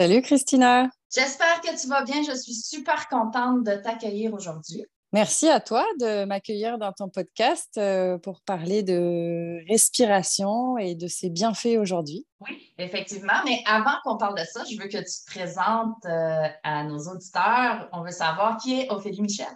Salut 0.00 0.22
Christina. 0.22 0.88
J'espère 1.14 1.60
que 1.60 1.78
tu 1.78 1.86
vas 1.86 2.02
bien. 2.04 2.22
Je 2.22 2.34
suis 2.34 2.54
super 2.54 3.06
contente 3.10 3.64
de 3.64 3.74
t'accueillir 3.74 4.32
aujourd'hui. 4.32 4.86
Merci 5.12 5.46
à 5.46 5.60
toi 5.60 5.84
de 6.00 6.24
m'accueillir 6.24 6.78
dans 6.78 6.94
ton 6.94 7.10
podcast 7.10 7.76
euh, 7.76 8.16
pour 8.16 8.40
parler 8.40 8.82
de 8.82 9.58
respiration 9.68 10.78
et 10.78 10.94
de 10.94 11.06
ses 11.06 11.28
bienfaits 11.28 11.76
aujourd'hui. 11.78 12.26
Oui, 12.40 12.72
effectivement. 12.78 13.42
Mais 13.44 13.62
avant 13.66 13.92
qu'on 14.02 14.16
parle 14.16 14.38
de 14.38 14.44
ça, 14.50 14.64
je 14.64 14.78
veux 14.80 14.88
que 14.88 14.96
tu 14.96 15.04
te 15.04 15.30
présentes 15.30 16.06
euh, 16.06 16.48
à 16.62 16.82
nos 16.84 17.12
auditeurs. 17.12 17.86
On 17.92 18.02
veut 18.02 18.10
savoir 18.10 18.56
qui 18.56 18.80
est 18.80 18.90
Ophélie 18.90 19.20
Michel. 19.20 19.54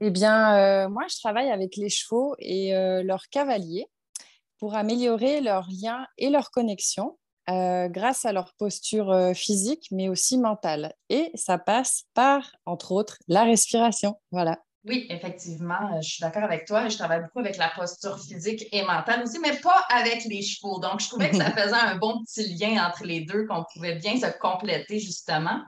Eh 0.00 0.08
bien, 0.08 0.56
euh, 0.56 0.88
moi, 0.88 1.02
je 1.10 1.16
travaille 1.20 1.50
avec 1.50 1.76
les 1.76 1.90
chevaux 1.90 2.36
et 2.38 2.72
leurs 3.02 3.28
cavaliers 3.28 3.84
pour 4.58 4.76
améliorer 4.76 5.42
leur 5.42 5.66
lien 5.68 6.06
et 6.16 6.30
leur 6.30 6.50
connexion 6.50 7.18
euh, 7.48 7.88
grâce 7.88 8.24
à 8.24 8.32
leur 8.32 8.52
posture 8.54 9.10
euh, 9.10 9.32
physique, 9.32 9.88
mais 9.90 10.08
aussi 10.08 10.38
mentale. 10.38 10.92
Et 11.08 11.30
ça 11.34 11.58
passe 11.58 12.04
par, 12.14 12.50
entre 12.66 12.92
autres, 12.92 13.18
la 13.28 13.44
respiration. 13.44 14.18
Voilà. 14.32 14.58
Oui, 14.84 15.06
effectivement, 15.10 15.94
euh, 15.94 16.00
je 16.00 16.08
suis 16.08 16.20
d'accord 16.22 16.44
avec 16.44 16.64
toi. 16.64 16.88
Je 16.88 16.96
travaille 16.96 17.22
beaucoup 17.22 17.40
avec 17.40 17.56
la 17.56 17.70
posture 17.70 18.18
physique 18.20 18.66
et 18.72 18.82
mentale 18.84 19.24
aussi, 19.24 19.38
mais 19.40 19.56
pas 19.60 19.84
avec 19.90 20.24
les 20.24 20.42
chevaux. 20.42 20.78
Donc, 20.78 21.00
je 21.00 21.08
trouvais 21.08 21.30
que 21.30 21.36
ça 21.36 21.50
faisait 21.56 21.74
un 21.74 21.96
bon 21.96 22.22
petit 22.22 22.54
lien 22.54 22.86
entre 22.86 23.04
les 23.04 23.22
deux, 23.22 23.46
qu'on 23.46 23.64
pouvait 23.74 23.96
bien 23.96 24.16
se 24.16 24.26
compléter, 24.38 25.00
justement. 25.00 25.60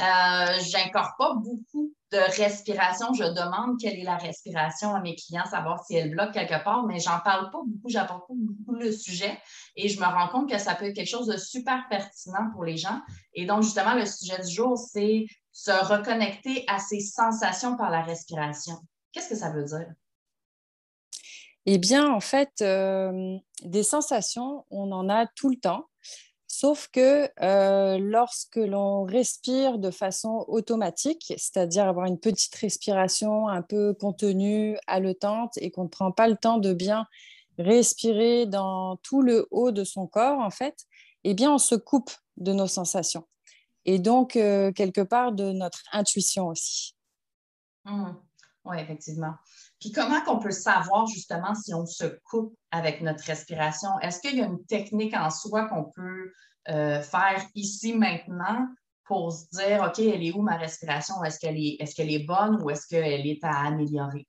Euh, 0.00 0.58
J'incorpore 0.60 1.36
beaucoup 1.36 1.92
de 2.12 2.18
respiration. 2.36 3.12
Je 3.12 3.24
demande 3.24 3.78
quelle 3.80 3.98
est 3.98 4.04
la 4.04 4.16
respiration 4.16 4.94
à 4.94 5.00
mes 5.00 5.14
clients, 5.14 5.44
savoir 5.44 5.84
si 5.84 5.94
elle 5.94 6.10
bloque 6.10 6.32
quelque 6.32 6.62
part, 6.64 6.86
mais 6.86 6.98
j'en 6.98 7.20
parle 7.20 7.50
pas 7.50 7.60
beaucoup, 7.64 7.88
j'apporte 7.88 8.26
pas 8.26 8.34
beaucoup 8.36 8.74
le 8.74 8.90
sujet 8.90 9.38
et 9.76 9.88
je 9.88 10.00
me 10.00 10.06
rends 10.06 10.28
compte 10.28 10.50
que 10.50 10.58
ça 10.58 10.74
peut 10.74 10.86
être 10.86 10.94
quelque 10.94 11.08
chose 11.08 11.26
de 11.26 11.36
super 11.36 11.84
pertinent 11.88 12.50
pour 12.52 12.64
les 12.64 12.76
gens. 12.76 13.00
Et 13.34 13.46
donc, 13.46 13.62
justement, 13.62 13.94
le 13.94 14.06
sujet 14.06 14.40
du 14.42 14.50
jour, 14.50 14.78
c'est 14.78 15.26
se 15.52 15.70
reconnecter 15.70 16.64
à 16.68 16.78
ses 16.78 17.00
sensations 17.00 17.76
par 17.76 17.90
la 17.90 18.02
respiration. 18.02 18.74
Qu'est-ce 19.12 19.28
que 19.28 19.36
ça 19.36 19.50
veut 19.50 19.64
dire? 19.64 19.92
Eh 21.66 21.78
bien, 21.78 22.10
en 22.10 22.20
fait, 22.20 22.60
euh, 22.60 23.36
des 23.62 23.82
sensations, 23.82 24.64
on 24.70 24.90
en 24.90 25.08
a 25.08 25.26
tout 25.26 25.48
le 25.48 25.56
temps. 25.56 25.86
Sauf 26.62 26.86
que 26.92 27.28
euh, 27.42 27.98
lorsque 27.98 28.54
l'on 28.54 29.02
respire 29.02 29.80
de 29.80 29.90
façon 29.90 30.44
automatique, 30.46 31.34
c'est-à-dire 31.36 31.88
avoir 31.88 32.06
une 32.06 32.20
petite 32.20 32.54
respiration 32.54 33.48
un 33.48 33.62
peu 33.62 33.94
contenue, 33.94 34.78
haletante, 34.86 35.54
et 35.56 35.72
qu'on 35.72 35.82
ne 35.82 35.88
prend 35.88 36.12
pas 36.12 36.28
le 36.28 36.36
temps 36.36 36.58
de 36.58 36.72
bien 36.72 37.08
respirer 37.58 38.46
dans 38.46 38.96
tout 38.98 39.22
le 39.22 39.48
haut 39.50 39.72
de 39.72 39.82
son 39.82 40.06
corps, 40.06 40.38
en 40.38 40.50
fait, 40.50 40.84
eh 41.24 41.34
bien, 41.34 41.52
on 41.52 41.58
se 41.58 41.74
coupe 41.74 42.12
de 42.36 42.52
nos 42.52 42.68
sensations. 42.68 43.26
Et 43.84 43.98
donc, 43.98 44.36
euh, 44.36 44.70
quelque 44.70 45.00
part, 45.00 45.32
de 45.32 45.50
notre 45.50 45.82
intuition 45.90 46.46
aussi. 46.46 46.94
Mmh. 47.86 48.12
Oui, 48.66 48.76
effectivement. 48.78 49.34
Puis 49.80 49.90
comment 49.90 50.20
qu'on 50.20 50.38
peut 50.38 50.52
savoir 50.52 51.08
justement 51.08 51.56
si 51.56 51.74
on 51.74 51.86
se 51.86 52.04
coupe 52.22 52.54
avec 52.70 53.00
notre 53.00 53.24
respiration? 53.24 53.98
Est-ce 53.98 54.20
qu'il 54.20 54.38
y 54.38 54.42
a 54.42 54.46
une 54.46 54.64
technique 54.66 55.14
en 55.14 55.28
soi 55.28 55.66
qu'on 55.66 55.90
peut 55.90 56.30
euh, 56.68 57.00
faire 57.00 57.44
ici 57.54 57.94
maintenant 57.94 58.68
pour 59.04 59.32
se 59.32 59.46
dire, 59.52 59.84
OK, 59.86 59.98
elle 59.98 60.24
est 60.24 60.32
où 60.32 60.42
ma 60.42 60.56
respiration? 60.56 61.22
Est-ce 61.24 61.38
qu'elle 61.40 61.56
est, 61.56 61.76
est, 61.80 61.94
qu'elle 61.94 62.10
est 62.10 62.24
bonne 62.24 62.62
ou 62.62 62.70
est-ce 62.70 62.86
qu'elle 62.86 63.26
est 63.26 63.42
à 63.42 63.66
améliorer? 63.66 64.26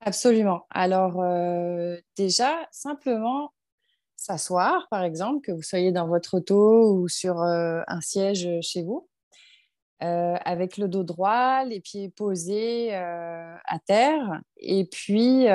Absolument. 0.00 0.66
Alors 0.70 1.20
euh, 1.20 1.96
déjà, 2.16 2.66
simplement 2.70 3.52
s'asseoir, 4.16 4.86
par 4.90 5.02
exemple, 5.02 5.40
que 5.40 5.52
vous 5.52 5.62
soyez 5.62 5.92
dans 5.92 6.06
votre 6.06 6.38
auto 6.38 6.94
ou 6.94 7.08
sur 7.08 7.42
euh, 7.42 7.82
un 7.88 8.00
siège 8.00 8.48
chez 8.60 8.82
vous 8.82 9.08
avec 10.00 10.76
le 10.76 10.86
dos 10.86 11.02
droit, 11.02 11.64
les 11.64 11.80
pieds 11.80 12.10
posés 12.10 12.94
à 12.94 13.78
terre, 13.86 14.42
et 14.58 14.84
puis 14.84 15.46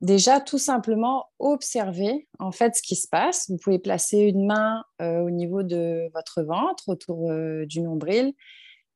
déjà 0.00 0.40
tout 0.40 0.58
simplement 0.58 1.26
observer 1.38 2.28
en 2.38 2.52
fait 2.52 2.76
ce 2.76 2.82
qui 2.82 2.96
se 2.96 3.08
passe. 3.08 3.50
Vous 3.50 3.56
pouvez 3.56 3.78
placer 3.78 4.18
une 4.18 4.46
main 4.46 4.84
au 5.00 5.30
niveau 5.30 5.62
de 5.62 6.10
votre 6.14 6.42
ventre, 6.42 6.88
autour 6.88 7.30
du 7.66 7.80
nombril, 7.80 8.34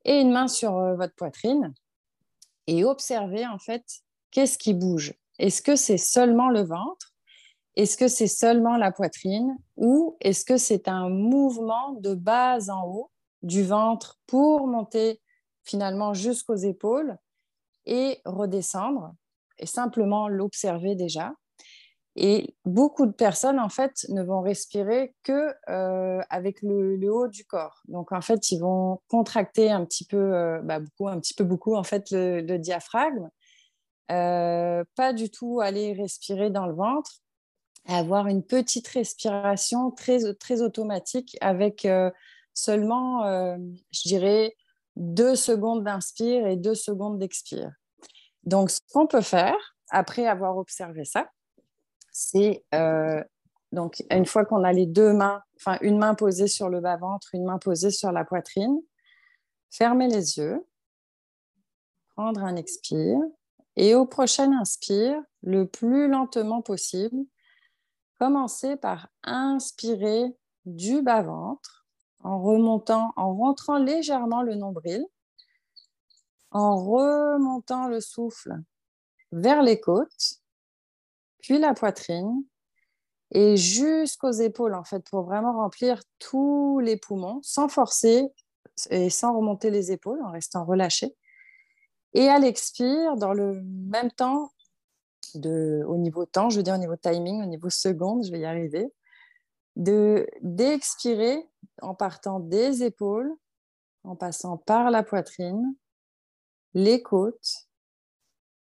et 0.05 0.21
une 0.21 0.33
main 0.33 0.49
sur 0.49 0.73
votre 0.97 1.15
poitrine, 1.15 1.75
et 2.67 2.85
observer 2.85 3.47
en 3.47 3.59
fait 3.59 3.85
qu'est-ce 4.31 4.59
qui 4.59 4.75
bouge. 4.75 5.15
Est-ce 5.39 5.63
que 5.63 5.77
c'est 5.77 5.99
seulement 5.99 6.49
le 6.49 6.63
ventre? 6.63 7.15
Est-ce 7.77 7.97
que 7.97 8.09
c'est 8.09 8.27
seulement 8.27 8.77
la 8.77 8.93
poitrine? 8.93 9.57
Ou 9.77 10.17
est-ce 10.21 10.45
que 10.45 10.57
c'est 10.57 10.89
un 10.89 11.09
mouvement 11.09 11.93
de 11.93 12.15
bas 12.15 12.59
en 12.69 12.87
haut 12.87 13.11
du 13.43 13.63
ventre 13.63 14.19
pour 14.27 14.67
monter 14.67 15.21
finalement 15.65 16.13
jusqu'aux 16.13 16.57
épaules 16.57 17.17
et 17.87 18.21
redescendre? 18.25 19.15
Et 19.61 19.67
simplement 19.67 20.29
l'observer 20.29 20.97
déjà. 20.97 21.33
Et 22.17 22.55
beaucoup 22.65 23.07
de 23.07 23.13
personnes, 23.13 23.61
en 23.61 23.69
fait, 23.69 24.05
ne 24.09 24.23
vont 24.23 24.41
respirer 24.41 25.15
que 25.23 25.55
euh, 25.69 26.21
avec 26.29 26.61
le, 26.63 27.09
haut 27.13 27.29
du 27.29 27.45
corps. 27.45 27.81
Donc, 27.87 28.11
en 28.13 28.21
fait, 28.21 28.51
ils 28.51 28.59
vont 28.59 29.01
contracter 29.09 29.71
un 29.71 29.85
petit 29.85 30.05
peu, 30.05 30.17
euh, 30.17 30.61
bah, 30.63 30.81
beaucoup, 30.81 31.09
un 31.09 31.21
petit 31.21 31.35
peu 31.35 31.45
beaucoup, 31.45 31.77
en 31.77 31.85
fait, 31.85 32.11
le, 32.11 32.57
diaphragme. 32.59 33.31
Euh, 34.11 34.83
pas 34.97 35.13
du 35.13 35.31
tout 35.31 35.61
aller 35.61 35.93
respirer 35.93 36.51
dans 36.51 36.67
le 36.67 36.75
ventre, 36.75 37.21
avoir 37.87 38.27
une 38.27 38.43
petite 38.43 38.89
respiration 38.89 39.93
très, 39.93 40.35
très 40.35 40.63
automatique 40.63 41.39
avec 41.41 41.87
seulement, 42.55 43.23
je 43.93 44.09
dirais, 44.09 44.57
deux 44.97 45.37
secondes 45.37 45.85
d'inspire 45.85 46.47
et 46.47 46.57
deux 46.57 46.75
secondes 46.75 47.19
d'expire. 47.19 47.71
Donc, 48.45 48.71
ce 48.71 48.81
qu'on 48.93 49.07
peut 49.07 49.21
faire, 49.21 49.57
après 49.91 50.27
avoir 50.27 50.57
observé 50.57 51.05
ça, 51.05 51.29
c'est 52.13 52.65
euh, 52.75 53.23
donc 53.73 54.03
une 54.11 54.27
fois 54.27 54.45
qu'on 54.45 54.65
a 54.65 54.73
les 54.73 54.87
deux 54.87 55.13
mains, 55.13 55.43
enfin 55.57 55.79
une 55.81 55.99
main 55.99 56.15
posée 56.15 56.49
sur 56.49 56.69
le 56.69 56.81
bas-ventre, 56.81 57.29
une 57.35 57.45
main 57.45 57.59
posée 57.59 57.91
sur 57.91 58.13
la 58.13 58.25
poitrine, 58.25 58.81
fermer 59.71 60.09
les 60.09 60.39
yeux, 60.39 60.67
prendre 62.17 62.43
un 62.43 62.57
expire 62.57 63.21
et 63.77 63.95
au 63.95 64.07
prochain 64.07 64.53
inspire, 64.53 65.21
le 65.43 65.67
plus 65.67 66.09
lentement 66.09 66.63
possible, 66.63 67.17
commencer 68.19 68.77
par 68.77 69.09
inspirer 69.23 70.37
du 70.67 71.03
bas-ventre 71.03 71.87
en 72.23 72.43
remontant, 72.43 73.13
en 73.17 73.35
rentrant 73.35 73.79
légèrement 73.79 74.43
le 74.43 74.57
nombril, 74.57 75.07
en 76.51 76.77
remontant 76.77 77.89
le 77.89 78.01
souffle 78.01 78.61
vers 79.33 79.63
les 79.63 79.81
côtes, 79.81 80.41
puis 81.41 81.59
la 81.59 81.75
poitrine 81.75 82.45
et 83.33 83.57
jusqu'aux 83.57 84.33
épaules 84.33 84.75
en 84.75 84.85
fait 84.85 85.09
pour 85.09 85.23
vraiment 85.23 85.53
remplir 85.53 86.03
tous 86.19 86.81
les 86.81 86.97
poumons 86.97 87.41
sans 87.43 87.69
forcer 87.69 88.29
et 88.91 89.11
sans 89.11 89.37
remonter 89.37 89.71
les 89.71 89.93
épaules 89.93 90.21
en 90.23 90.31
restant 90.31 90.65
relâché. 90.65 91.15
Et 92.15 92.29
à 92.29 92.39
l'expire, 92.39 93.17
dans 93.17 93.33
le 93.33 93.63
même 93.63 94.11
temps, 94.11 94.51
de, 95.35 95.85
au 95.87 95.97
niveau 95.97 96.25
temps, 96.25 96.51
je 96.51 96.57
veux 96.57 96.63
dire 96.63 96.75
au 96.75 96.79
niveau 96.79 96.97
timing, 96.97 97.43
au 97.43 97.47
niveau 97.47 97.71
seconde, 97.71 98.25
je 98.25 98.33
vais 98.33 98.41
y 98.41 98.45
arriver, 98.45 98.93
de 99.77 100.27
d'expirer 100.43 101.49
en 101.83 101.95
partant 101.95 102.41
des 102.41 102.83
épaules, 102.83 103.33
en 104.03 104.17
passant 104.17 104.57
par 104.57 104.91
la 104.91 105.05
poitrine, 105.05 105.75
les 106.75 107.03
côtes, 107.03 107.67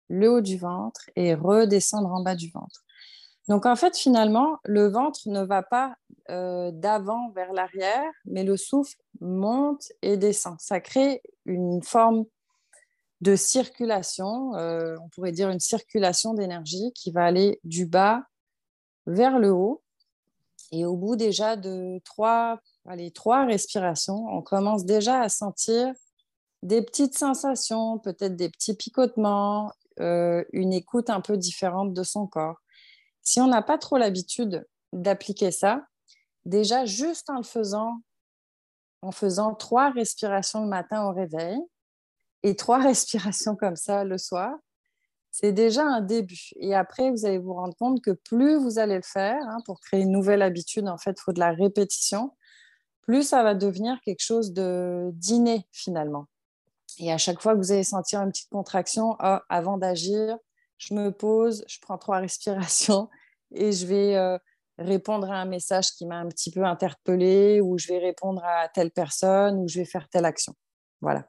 le 0.08 0.30
haut 0.30 0.40
du 0.40 0.56
ventre 0.56 1.08
et 1.16 1.34
redescendre 1.34 2.12
en 2.12 2.22
bas 2.22 2.34
du 2.34 2.50
ventre. 2.50 2.84
Donc 3.48 3.66
en 3.66 3.76
fait, 3.76 3.96
finalement, 3.96 4.58
le 4.64 4.88
ventre 4.88 5.20
ne 5.26 5.42
va 5.42 5.62
pas 5.62 5.94
euh, 6.30 6.70
d'avant 6.72 7.30
vers 7.30 7.52
l'arrière, 7.52 8.12
mais 8.24 8.44
le 8.44 8.56
souffle 8.56 8.96
monte 9.20 9.90
et 10.02 10.16
descend. 10.16 10.56
Ça 10.58 10.80
crée 10.80 11.22
une 11.46 11.82
forme 11.82 12.24
de 13.20 13.36
circulation, 13.36 14.54
euh, 14.54 14.96
on 15.02 15.08
pourrait 15.08 15.32
dire 15.32 15.50
une 15.50 15.60
circulation 15.60 16.32
d'énergie 16.34 16.92
qui 16.94 17.10
va 17.10 17.24
aller 17.24 17.60
du 17.64 17.86
bas 17.86 18.22
vers 19.06 19.38
le 19.38 19.50
haut 19.50 19.82
et 20.72 20.86
au 20.86 20.96
bout 20.96 21.16
déjà 21.16 21.56
de 21.56 22.00
3 22.04 22.60
les 22.96 23.10
trois 23.10 23.44
respirations, 23.44 24.26
on 24.28 24.42
commence 24.42 24.84
déjà 24.84 25.20
à 25.20 25.28
sentir 25.28 25.92
des 26.62 26.82
petites 26.82 27.16
sensations, 27.16 27.98
peut-être 27.98 28.36
des 28.36 28.48
petits 28.48 28.74
picotements, 28.74 29.72
euh, 30.00 30.44
une 30.52 30.72
écoute 30.72 31.10
un 31.10 31.20
peu 31.20 31.36
différente 31.36 31.92
de 31.94 32.02
son 32.02 32.26
corps. 32.26 32.60
Si 33.22 33.40
on 33.40 33.46
n'a 33.46 33.62
pas 33.62 33.78
trop 33.78 33.96
l'habitude 33.96 34.66
d'appliquer 34.92 35.50
ça, 35.50 35.84
déjà 36.44 36.84
juste 36.84 37.30
en 37.30 37.36
le 37.36 37.44
faisant, 37.44 38.02
en 39.02 39.12
faisant 39.12 39.54
trois 39.54 39.90
respirations 39.90 40.62
le 40.62 40.68
matin 40.68 41.04
au 41.06 41.12
réveil 41.12 41.58
et 42.42 42.56
trois 42.56 42.78
respirations 42.82 43.56
comme 43.56 43.76
ça 43.76 44.04
le 44.04 44.18
soir, 44.18 44.54
c'est 45.30 45.52
déjà 45.52 45.84
un 45.84 46.00
début. 46.00 46.50
Et 46.56 46.74
après, 46.74 47.10
vous 47.10 47.24
allez 47.24 47.38
vous 47.38 47.54
rendre 47.54 47.76
compte 47.76 48.02
que 48.02 48.10
plus 48.10 48.56
vous 48.56 48.78
allez 48.78 48.96
le 48.96 49.02
faire, 49.02 49.40
hein, 49.46 49.58
pour 49.64 49.80
créer 49.80 50.00
une 50.00 50.10
nouvelle 50.10 50.42
habitude, 50.42 50.88
en 50.88 50.98
fait, 50.98 51.12
il 51.12 51.20
faut 51.20 51.32
de 51.32 51.38
la 51.38 51.52
répétition, 51.52 52.32
plus 53.02 53.22
ça 53.22 53.42
va 53.42 53.54
devenir 53.54 53.98
quelque 54.04 54.22
chose 54.22 54.52
de 54.52 55.10
d'inné 55.14 55.66
finalement. 55.72 56.26
Et 57.00 57.10
à 57.10 57.16
chaque 57.16 57.40
fois 57.40 57.54
que 57.54 57.58
vous 57.58 57.72
allez 57.72 57.82
sentir 57.82 58.20
une 58.20 58.30
petite 58.30 58.50
contraction, 58.50 59.16
oh, 59.22 59.38
avant 59.48 59.78
d'agir, 59.78 60.36
je 60.76 60.92
me 60.92 61.10
pose, 61.10 61.64
je 61.66 61.78
prends 61.80 61.96
trois 61.96 62.18
respirations 62.20 63.08
et 63.52 63.72
je 63.72 63.86
vais 63.86 64.16
euh, 64.16 64.38
répondre 64.78 65.30
à 65.30 65.36
un 65.36 65.46
message 65.46 65.92
qui 65.92 66.04
m'a 66.06 66.18
un 66.18 66.28
petit 66.28 66.50
peu 66.50 66.62
interpellé 66.62 67.62
ou 67.62 67.78
je 67.78 67.88
vais 67.88 67.98
répondre 67.98 68.44
à 68.44 68.68
telle 68.68 68.90
personne 68.90 69.58
ou 69.58 69.66
je 69.66 69.78
vais 69.78 69.86
faire 69.86 70.08
telle 70.10 70.26
action. 70.26 70.54
Voilà. 71.00 71.26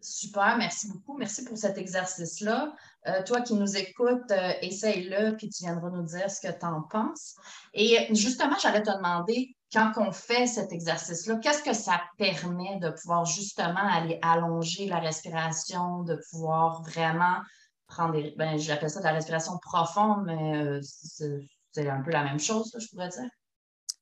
Super, 0.00 0.56
merci 0.56 0.88
beaucoup. 0.88 1.16
Merci 1.16 1.44
pour 1.44 1.58
cet 1.58 1.76
exercice-là. 1.76 2.72
Euh, 3.08 3.24
toi 3.24 3.40
qui 3.40 3.54
nous 3.54 3.76
écoutes, 3.76 4.30
euh, 4.30 4.52
essaye-le, 4.62 5.36
puis 5.36 5.48
tu 5.48 5.64
viendras 5.64 5.90
nous 5.90 6.04
dire 6.04 6.30
ce 6.30 6.40
que 6.40 6.52
tu 6.52 6.64
en 6.66 6.82
penses. 6.82 7.34
Et 7.74 8.06
justement, 8.14 8.56
j'allais 8.60 8.82
te 8.82 8.94
demander, 8.96 9.55
quand 9.72 9.92
on 9.96 10.12
fait 10.12 10.46
cet 10.46 10.72
exercice-là, 10.72 11.36
qu'est-ce 11.36 11.62
que 11.62 11.74
ça 11.74 12.00
permet 12.18 12.78
de 12.78 12.90
pouvoir 12.90 13.24
justement 13.24 13.80
aller 13.80 14.18
allonger 14.22 14.86
la 14.86 14.98
respiration, 14.98 16.02
de 16.02 16.20
pouvoir 16.30 16.82
vraiment 16.82 17.38
prendre 17.86 18.12
des. 18.12 18.34
Ben, 18.36 18.58
j'appelle 18.58 18.90
ça 18.90 19.00
de 19.00 19.04
la 19.04 19.12
respiration 19.12 19.58
profonde, 19.58 20.24
mais 20.26 20.56
euh, 20.56 20.80
c'est 20.82 21.88
un 21.88 22.02
peu 22.02 22.10
la 22.10 22.24
même 22.24 22.40
chose, 22.40 22.74
je 22.78 22.86
pourrais 22.88 23.08
dire? 23.08 23.28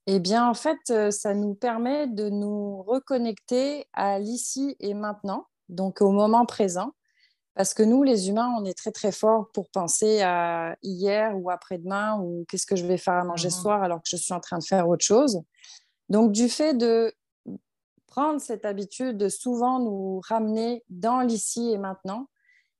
Eh 0.07 0.19
bien, 0.19 0.47
en 0.47 0.53
fait, 0.53 1.11
ça 1.11 1.33
nous 1.33 1.55
permet 1.55 2.07
de 2.07 2.29
nous 2.29 2.83
reconnecter 2.83 3.87
à 3.93 4.19
l'ici 4.19 4.75
et 4.79 4.93
maintenant 4.93 5.47
donc 5.69 6.01
au 6.01 6.11
moment 6.11 6.45
présent. 6.45 6.91
Parce 7.55 7.73
que 7.73 7.83
nous, 7.83 8.03
les 8.03 8.29
humains, 8.29 8.53
on 8.59 8.65
est 8.65 8.77
très 8.77 8.91
très 8.91 9.11
forts 9.11 9.49
pour 9.53 9.69
penser 9.69 10.21
à 10.21 10.75
hier 10.83 11.37
ou 11.37 11.49
après-demain 11.49 12.19
ou 12.19 12.45
qu'est-ce 12.49 12.65
que 12.65 12.75
je 12.75 12.85
vais 12.85 12.97
faire 12.97 13.15
à 13.15 13.23
manger 13.23 13.49
ce 13.49 13.57
mhm. 13.57 13.61
soir 13.61 13.83
alors 13.83 13.99
que 14.01 14.09
je 14.09 14.17
suis 14.17 14.33
en 14.33 14.39
train 14.39 14.59
de 14.59 14.63
faire 14.63 14.87
autre 14.89 15.05
chose. 15.05 15.41
Donc 16.09 16.31
du 16.31 16.49
fait 16.49 16.73
de 16.73 17.13
prendre 18.07 18.39
cette 18.39 18.65
habitude 18.65 19.17
de 19.17 19.29
souvent 19.29 19.79
nous 19.79 20.19
ramener 20.27 20.83
dans 20.89 21.21
l'ici 21.21 21.71
et 21.71 21.77
maintenant, 21.77 22.27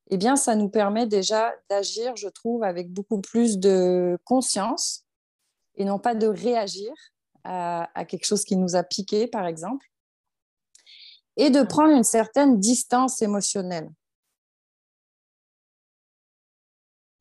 eh 0.10 0.18
bien 0.18 0.36
ça 0.36 0.56
nous 0.56 0.70
permet 0.70 1.08
déjà 1.08 1.54
d'agir, 1.70 2.16
je 2.16 2.28
trouve, 2.28 2.64
avec 2.64 2.92
beaucoup 2.92 3.22
plus 3.22 3.58
de 3.58 4.18
conscience 4.24 5.06
et 5.76 5.86
non 5.86 6.00
pas 6.00 6.16
de 6.16 6.28
réagir 6.28 6.92
à 7.44 8.06
quelque 8.08 8.26
chose 8.26 8.44
qui 8.44 8.56
nous 8.58 8.76
a 8.76 8.82
piqué, 8.82 9.28
par 9.28 9.46
exemple 9.46 9.86
et 11.38 11.50
de 11.50 11.64
prendre 11.64 11.94
une 11.94 12.04
certaine 12.04 12.60
distance 12.60 13.22
émotionnelle. 13.22 13.90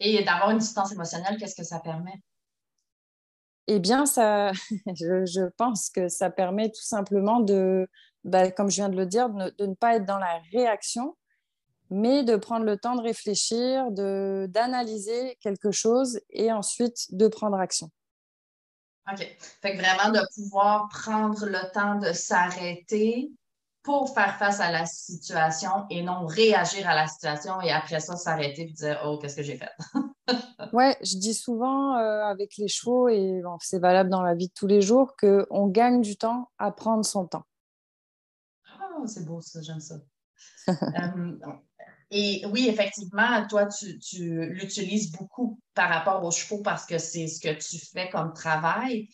Et 0.01 0.23
d'avoir 0.25 0.51
une 0.51 0.59
distance 0.59 0.93
émotionnelle, 0.93 1.37
qu'est-ce 1.39 1.55
que 1.55 1.65
ça 1.65 1.81
permet? 1.81 2.21
Eh 3.67 3.79
bien, 3.79 4.07
ça, 4.07 4.53
je, 4.95 5.49
pense 5.57 5.89
que 5.91 6.09
ça 6.09 6.31
permet 6.31 6.71
tout 6.71 6.83
simplement 6.83 7.41
de, 7.41 7.89
bah, 8.25 8.51
comme 8.51 8.71
je 8.71 8.77
viens 8.77 8.89
de 8.89 8.97
le 8.97 9.07
dire, 9.07 9.31
de 9.31 9.67
ne, 9.67 9.75
pas 9.75 9.97
être 9.97 10.05
dans 10.05 10.19
la 10.19 10.41
réaction, 10.53 11.17
mais 11.91 12.25
de 12.25 12.37
prendre 12.37 12.65
le 12.65 12.77
temps 12.77 12.97
de 12.97 13.03
réfléchir, 13.03 13.91
d'analyser 13.91 15.37
quelque 15.41 15.71
chose 15.71 16.21
et 16.31 16.53
ensuite 16.53 17.15
de 17.15 17.29
prendre 17.29 17.59
action. 17.59 17.91
OK. 19.11 19.37
Fait 19.61 19.77
que 19.77 19.79
vraiment 19.79 20.13
de 20.13 20.27
pouvoir 20.35 20.89
prendre 20.89 21.47
le 21.47 21.73
temps 21.73 21.97
de 21.97 22.13
s'arrêter, 22.13 23.31
pour 23.85 24.13
faire 24.15 24.37
face 24.39 24.61
à 24.61 24.73
la 24.73 24.87
situation 24.87 25.87
et 25.91 26.03
non 26.03 26.27
réagir 26.27 26.89
à 26.89 26.95
la 26.95 27.07
situation 27.07 27.61
et 27.61 27.71
après 27.71 28.01
ça 28.01 28.17
s'arrêter 28.17 28.63
et 28.63 28.73
dire 28.73 29.01
Oh, 29.05 29.19
qu'est-ce 29.19 29.37
que 29.37 29.43
j'ai 29.43 29.59
fait? 29.59 29.71
ouais, 30.73 30.97
je 31.03 31.19
dis 31.19 31.35
souvent 31.35 31.95
euh, 31.97 32.25
avec 32.25 32.57
les 32.57 32.67
chevaux, 32.67 33.09
et 33.09 33.43
c'est 33.61 33.79
valable 33.79 34.09
dans 34.09 34.23
la 34.23 34.35
vie 34.35 34.49
de 34.49 34.55
tous 34.55 34.67
les 34.67 34.81
jours, 34.81 35.15
qu'on 35.21 35.69
gagne 35.69 36.01
du 36.01 36.17
temps 36.17 36.51
à 36.59 36.73
prendre 36.73 37.05
son 37.05 37.27
temps. 37.27 37.45
Oh, 38.99 39.07
c'est 39.07 39.27
beau 39.27 39.41
ça, 39.41 39.61
j'aime 39.63 39.81
ça. 39.81 39.97
Euh, 40.69 41.33
et 42.11 42.45
oui, 42.47 42.69
effectivement, 42.69 43.47
toi, 43.49 43.67
tu, 43.67 43.99
tu 43.99 44.47
l'utilises 44.47 45.13
beaucoup 45.13 45.61
par 45.75 45.91
rapport 45.91 46.25
aux 46.25 46.31
chevaux 46.31 46.63
parce 46.63 46.87
que 46.87 46.97
c'est 46.97 47.27
ce 47.27 47.41
que 47.41 47.53
tu 47.53 47.85
fais 47.85 48.09
comme 48.09 48.33
travail 48.33 49.09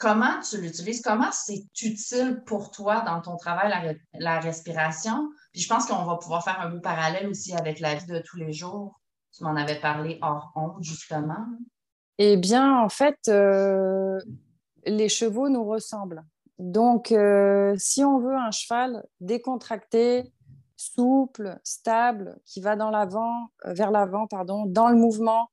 comment 0.00 0.40
tu 0.40 0.60
l'utilises, 0.60 1.02
comment 1.02 1.30
c'est 1.30 1.62
utile 1.80 2.42
pour 2.46 2.70
toi 2.70 3.02
dans 3.02 3.20
ton 3.20 3.36
travail, 3.36 3.98
la, 4.14 4.40
respiration? 4.40 5.30
Puis 5.52 5.60
je 5.60 5.68
pense 5.68 5.86
qu'on 5.86 6.04
va 6.04 6.16
pouvoir 6.16 6.42
faire 6.42 6.58
un 6.60 6.70
beau 6.70 6.80
parallèle 6.80 7.28
aussi 7.28 7.54
avec 7.54 7.78
la 7.80 7.94
vie 7.94 8.06
de 8.06 8.18
tous 8.18 8.38
les 8.38 8.52
jours. 8.52 8.98
Tu 9.36 9.44
m'en 9.44 9.54
avais 9.54 9.78
parlé 9.78 10.18
hors 10.22 10.52
honte, 10.56 10.82
justement. 10.82 11.46
Eh 12.18 12.36
bien, 12.38 12.78
en 12.78 12.88
fait, 12.88 13.18
euh, 13.28 14.18
les 14.86 15.08
chevaux 15.08 15.50
nous 15.50 15.64
ressemblent. 15.64 16.24
Donc, 16.58 17.12
euh, 17.12 17.74
si 17.78 18.02
on 18.02 18.18
veut 18.18 18.36
un 18.36 18.50
cheval 18.50 19.04
décontracté, 19.20 20.32
souple, 20.76 21.58
stable, 21.62 22.38
qui 22.46 22.60
va 22.62 22.74
dans 22.74 22.90
l'avant, 22.90 23.50
euh, 23.66 23.74
vers 23.74 23.90
l'avant, 23.90 24.26
pardon, 24.26 24.64
dans 24.66 24.88
le 24.88 24.96
mouvement, 24.96 25.50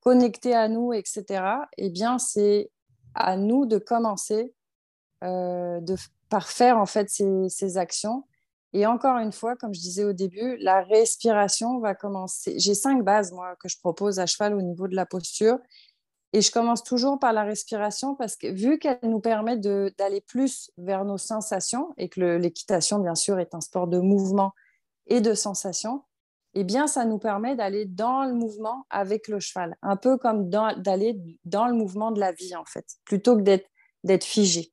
connecté 0.00 0.54
à 0.54 0.68
nous, 0.68 0.94
etc., 0.94 1.44
eh 1.76 1.90
bien, 1.90 2.18
c'est 2.18 2.70
à 3.14 3.36
nous 3.36 3.66
de 3.66 3.78
commencer 3.78 4.54
euh, 5.22 5.80
de, 5.80 5.96
par 6.30 6.48
faire 6.48 6.78
en 6.78 6.86
fait 6.86 7.10
ces, 7.10 7.76
actions. 7.76 8.24
Et 8.72 8.86
encore 8.86 9.18
une 9.18 9.32
fois, 9.32 9.56
comme 9.56 9.74
je 9.74 9.80
disais 9.80 10.04
au 10.04 10.12
début, 10.12 10.56
la 10.58 10.82
respiration 10.82 11.80
va 11.80 11.94
commencer. 11.94 12.58
J'ai 12.58 12.74
cinq 12.74 13.04
bases, 13.04 13.32
moi, 13.32 13.56
que 13.56 13.68
je 13.68 13.78
propose 13.78 14.20
à 14.20 14.26
cheval 14.26 14.54
au 14.54 14.62
niveau 14.62 14.88
de 14.88 14.94
la 14.94 15.06
posture. 15.06 15.58
Et 16.32 16.40
je 16.40 16.52
commence 16.52 16.84
toujours 16.84 17.18
par 17.18 17.32
la 17.32 17.42
respiration 17.42 18.14
parce 18.14 18.36
que 18.36 18.46
vu 18.46 18.78
qu'elle 18.78 19.00
nous 19.02 19.18
permet 19.18 19.58
d'aller 19.58 20.20
plus 20.20 20.70
vers 20.78 21.04
nos 21.04 21.18
sensations 21.18 21.92
et 21.96 22.08
que 22.08 22.20
l'équitation, 22.36 23.00
bien 23.00 23.16
sûr, 23.16 23.40
est 23.40 23.54
un 23.54 23.60
sport 23.60 23.88
de 23.88 23.98
mouvement 23.98 24.52
et 25.08 25.20
de 25.20 25.34
sensations, 25.34 26.04
eh 26.54 26.64
bien, 26.64 26.86
ça 26.86 27.04
nous 27.04 27.18
permet 27.18 27.54
d'aller 27.56 27.86
dans 27.86 28.24
le 28.24 28.34
mouvement 28.34 28.86
avec 28.90 29.28
le 29.28 29.40
cheval, 29.40 29.76
un 29.82 29.96
peu 29.96 30.18
comme 30.18 30.50
d'aller 30.50 31.16
dans, 31.44 31.66
le 31.66 31.74
mouvement 31.74 32.10
de 32.10 32.20
la 32.20 32.32
vie, 32.32 32.56
en 32.56 32.64
fait, 32.64 32.86
plutôt 33.04 33.36
que 33.36 33.42
d'être 34.04 34.24
figé. 34.24 34.72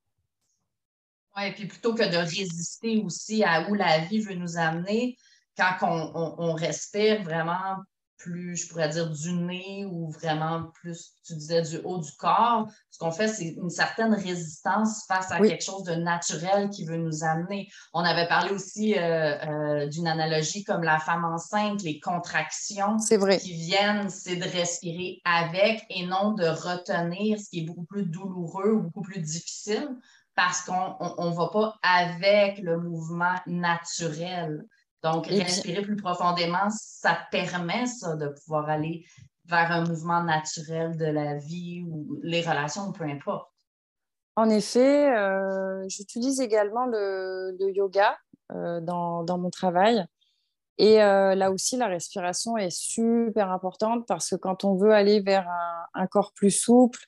Oui, 1.35 1.43
et 1.47 1.51
puis 1.51 1.67
plutôt 1.67 1.93
que 1.93 2.03
de 2.03 2.17
résister 2.17 3.01
aussi 3.03 3.43
à 3.43 3.69
où 3.69 3.75
la 3.75 3.99
vie 3.99 4.21
veut 4.21 4.33
nous 4.33 4.57
amener, 4.57 5.17
quand 5.55 5.77
on 5.81 6.53
respire 6.53 7.23
vraiment 7.23 7.77
plus, 8.17 8.55
je 8.55 8.69
pourrais 8.69 8.89
dire, 8.89 9.09
du 9.09 9.33
nez 9.33 9.85
ou 9.85 10.09
vraiment 10.09 10.71
plus, 10.73 11.13
tu 11.25 11.33
disais, 11.33 11.61
du 11.61 11.77
haut 11.83 11.99
du 11.99 12.11
corps. 12.17 12.67
Ce 12.91 12.97
qu'on 12.97 13.11
fait, 13.11 13.27
c'est 13.27 13.49
une 13.49 13.69
certaine 13.69 14.13
résistance 14.13 15.05
face 15.07 15.31
à 15.31 15.39
quelque 15.39 15.63
chose 15.63 15.83
de 15.83 15.95
naturel 15.95 16.69
qui 16.69 16.85
veut 16.85 16.97
nous 16.97 17.23
amener. 17.23 17.69
On 17.93 18.01
avait 18.01 18.27
parlé 18.27 18.51
aussi 18.51 18.97
euh, 18.97 19.01
euh, 19.01 19.87
d'une 19.87 20.07
analogie 20.07 20.63
comme 20.63 20.83
la 20.83 20.99
femme 20.99 21.25
enceinte, 21.25 21.83
les 21.83 21.99
contractions 21.99 22.97
vrai. 23.11 23.37
qui 23.37 23.53
viennent, 23.53 24.09
c'est 24.09 24.35
de 24.35 24.43
respirer 24.43 25.21
avec 25.25 25.85
et 25.89 26.05
non 26.05 26.33
de 26.33 26.45
retenir, 26.45 27.39
ce 27.39 27.49
qui 27.49 27.59
est 27.59 27.65
beaucoup 27.65 27.85
plus 27.85 28.05
douloureux 28.05 28.71
ou 28.71 28.81
beaucoup 28.81 29.01
plus 29.01 29.21
difficile 29.21 29.89
parce 30.37 30.61
qu'on 30.61 30.95
ne 31.01 31.35
va 31.35 31.49
pas 31.51 31.75
avec 31.81 32.59
le 32.59 32.79
mouvement 32.79 33.35
naturel. 33.47 34.63
Donc, 35.03 35.27
respirer 35.27 35.81
plus 35.81 35.95
profondément, 35.95 36.69
ça 36.69 37.17
permet 37.31 37.85
ça 37.85 38.15
de 38.15 38.29
pouvoir 38.29 38.69
aller 38.69 39.05
vers 39.45 39.71
un 39.71 39.85
mouvement 39.85 40.23
naturel 40.23 40.97
de 40.97 41.05
la 41.05 41.35
vie 41.35 41.83
ou 41.87 42.19
les 42.23 42.41
relations, 42.41 42.91
peu 42.91 43.03
importe. 43.03 43.49
En 44.35 44.49
effet, 44.49 45.15
euh, 45.15 45.83
j'utilise 45.87 46.41
également 46.41 46.85
le, 46.85 47.55
yoga 47.73 48.17
euh, 48.51 48.81
dans, 48.81 49.37
mon 49.37 49.49
travail. 49.49 50.05
Et 50.77 51.01
euh, 51.01 51.33
là 51.33 51.51
aussi, 51.51 51.75
la 51.75 51.87
respiration 51.87 52.55
est 52.55 52.69
super 52.69 53.51
importante 53.51 54.05
parce 54.07 54.29
que 54.29 54.35
quand 54.35 54.63
on 54.63 54.75
veut 54.75 54.93
aller 54.93 55.21
vers 55.21 55.49
un 55.95 56.05
corps 56.05 56.33
plus 56.33 56.51
souple, 56.51 56.99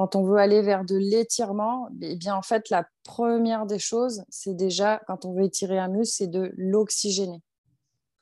quand 0.00 0.16
on 0.16 0.22
veut 0.22 0.38
aller 0.38 0.62
vers 0.62 0.86
de 0.86 0.96
l'étirement, 0.96 1.90
eh 2.00 2.16
bien 2.16 2.34
en 2.34 2.40
fait 2.40 2.70
la 2.70 2.88
première 3.04 3.66
des 3.66 3.78
choses, 3.78 4.24
c'est 4.30 4.54
déjà 4.54 4.98
quand 5.06 5.26
on 5.26 5.34
veut 5.34 5.44
étirer 5.44 5.78
un 5.78 5.88
muscle, 5.88 6.14
c'est 6.16 6.26
de 6.26 6.54
l'oxygéner, 6.56 7.42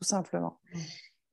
tout 0.01 0.09
simplement. 0.09 0.59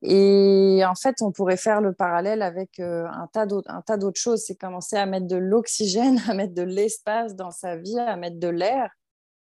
Et 0.02 0.84
en 0.86 0.94
fait, 0.94 1.16
on 1.20 1.32
pourrait 1.32 1.56
faire 1.56 1.80
le 1.80 1.92
parallèle 1.94 2.42
avec 2.42 2.78
euh, 2.78 3.08
un 3.08 3.26
tas 3.26 3.96
d'autres 3.96 4.20
choses. 4.20 4.44
C'est 4.44 4.54
commencer 4.54 4.94
à 4.94 5.04
mettre 5.04 5.26
de 5.26 5.34
l'oxygène, 5.34 6.20
à 6.28 6.34
mettre 6.34 6.54
de 6.54 6.62
l'espace 6.62 7.34
dans 7.34 7.50
sa 7.50 7.76
vie, 7.76 7.98
à 7.98 8.14
mettre 8.14 8.38
de 8.38 8.46
l'air 8.46 8.88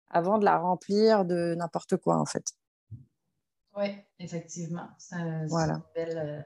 avant 0.10 0.38
de 0.38 0.44
la 0.44 0.58
remplir 0.58 1.24
de 1.24 1.56
n'importe 1.56 1.96
quoi, 1.96 2.18
en 2.18 2.26
fait. 2.26 2.44
Oui, 3.78 3.96
effectivement. 4.20 4.90
C'est 4.98 5.16
voilà. 5.48 5.82
Euh, 5.98 6.42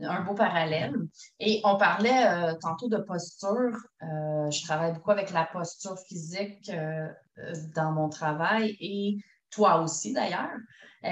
un 0.00 0.22
beau 0.22 0.34
parallèle. 0.34 0.94
Et 1.40 1.60
on 1.64 1.76
parlait 1.76 2.26
euh, 2.26 2.54
tantôt 2.60 2.88
de 2.88 2.98
posture. 2.98 3.76
je 4.00 4.64
travaille 4.64 4.92
beaucoup 4.92 5.12
avec 5.12 5.30
la 5.32 5.44
posture 5.44 5.98
physique 6.08 6.70
dans 7.74 7.92
mon 7.92 8.08
travail 8.08 8.76
et 8.80 9.18
toi 9.50 9.80
aussi 9.80 10.12
d'ailleurs. 10.12 10.50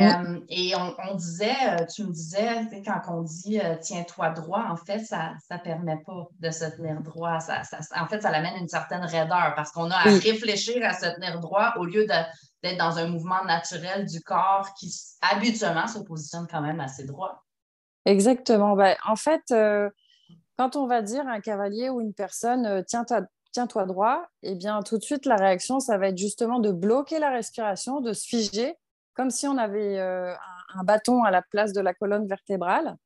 Euh, 0.01 0.41
et 0.49 0.73
on, 0.75 1.15
disait, 1.17 1.55
euh, 1.69 1.85
tu 1.85 2.05
me 2.05 2.13
disais, 2.13 2.67
quand 2.85 3.01
on 3.09 3.23
dit 3.23 3.61
euh, 3.61 3.77
tiens-toi 3.81 4.31
droit, 4.31 4.67
en 4.71 4.77
fait, 4.77 5.01
ça 5.01 5.35
ne 5.51 5.57
permet 5.59 5.99
pas 5.99 6.29
de 6.41 6.51
se 6.51 6.65
tenir 6.77 7.03
droit. 7.03 7.41
Ça, 7.41 7.61
en 7.97 8.07
fait, 8.07 8.23
ça 8.23 8.31
amène 8.31 8.57
une 8.57 8.69
certaine 8.69 9.05
raideur 9.05 9.53
parce 9.55 9.71
qu'on 9.71 9.91
a 9.91 9.97
à 9.97 10.05
réfléchir 10.05 10.83
à 10.83 10.95
se 10.95 11.15
tenir 11.15 11.41
droit 11.41 11.75
au 11.77 11.85
lieu 11.85 12.07
d'être 12.07 12.79
dans 12.79 12.99
un 12.99 13.09
mouvement 13.09 13.45
naturel 13.45 14.07
du 14.07 14.23
corps 14.23 14.73
qui 14.79 14.91
habituellement 15.21 15.87
se 15.87 15.99
positionne 15.99 16.47
quand 16.51 16.63
même 16.63 16.81
assez 16.81 17.05
droit. 17.05 17.45
Exactement. 18.05 18.75
Ben, 18.75 18.97
en 19.07 19.17
fait, 19.17 19.43
quand 20.59 20.77
on 20.77 20.87
va 20.87 21.03
dire 21.03 21.27
à 21.29 21.33
un 21.33 21.41
cavalier 21.41 21.89
ou 21.89 22.01
une 22.01 22.15
personne 22.15 22.85
tiens-toi 22.87 23.23
tiens-toi 23.53 23.85
droit, 23.85 24.25
et 24.43 24.53
eh 24.53 24.55
bien 24.55 24.83
tout 24.83 24.99
de 24.99 25.03
suite, 25.03 25.27
la 25.27 25.37
réaction, 25.37 25.79
ça 25.79 25.99
va 25.99 26.09
être 26.09 26.19
justement 26.19 26.59
de 26.59 26.73
bloquer 26.73 27.19
la 27.19 27.31
respiration, 27.31 28.01
de 28.01 28.13
se 28.13 28.27
figer, 28.27 28.75
comme 29.15 29.31
si 29.31 29.47
on 29.47 29.59
avait 29.59 29.99
euh, 29.99 30.35
un, 30.75 30.85
bâton 30.85 31.23
à 31.23 31.31
la 31.31 31.43
place 31.43 31.73
de 31.73 31.81
la 31.81 31.95
colonne 31.95 32.27
vertébrale. 32.27 32.97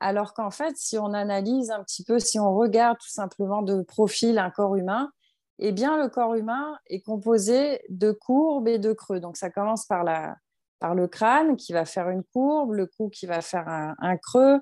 Alors 0.00 0.34
qu'en 0.34 0.50
fait, 0.50 0.76
si 0.76 0.98
on 0.98 1.12
analyse 1.12 1.70
un 1.70 1.84
petit 1.84 2.04
peu, 2.04 2.18
si 2.18 2.40
on 2.40 2.54
regarde 2.54 2.98
tout 2.98 3.10
simplement 3.10 3.62
de 3.62 3.82
profil 3.82 4.38
un 4.38 4.50
corps 4.50 4.76
humain, 4.76 5.10
eh 5.58 5.72
bien 5.72 6.02
le 6.02 6.08
corps 6.08 6.34
humain 6.34 6.76
est 6.86 7.02
composé 7.02 7.82
de 7.88 8.10
courbes 8.10 8.68
et 8.68 8.78
de 8.78 8.92
creux. 8.92 9.20
Donc 9.20 9.36
ça 9.36 9.50
commence 9.50 9.86
par, 9.86 10.02
la, 10.02 10.36
par 10.82 10.96
le 10.96 11.06
crâne 11.06 11.56
qui 11.56 11.72
va 11.72 11.84
faire 11.84 12.10
une 12.10 12.24
courbe, 12.24 12.72
le 12.72 12.86
cou 12.86 13.08
qui 13.08 13.26
va 13.26 13.40
faire 13.40 13.68
un, 13.68 14.16
creux, 14.16 14.60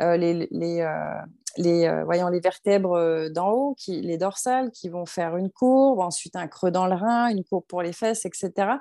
euh, 0.00 0.16
les, 0.16 0.48
euh, 0.80 1.14
euh, 1.60 2.04
voyons, 2.04 2.26
les 2.26 2.40
vertèbres 2.40 3.28
d'en 3.28 3.52
haut, 3.52 3.76
les 3.86 4.18
dorsales, 4.18 4.72
qui 4.72 4.88
vont 4.88 5.06
faire 5.06 5.36
une 5.36 5.48
courbe, 5.48 6.00
ensuite 6.00 6.34
un 6.34 6.48
creux 6.48 6.72
dans 6.72 6.88
le 6.88 6.96
rein, 6.96 7.28
une 7.28 7.44
courbe 7.44 7.64
pour 7.68 7.82
les 7.82 7.92
fesses, 7.92 8.26
etc. 8.26 8.78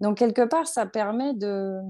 Donc, 0.00 0.18
quelque 0.18 0.44
part, 0.44 0.66
ça 0.66 0.84
permet 0.84 1.32
de, 1.32 1.80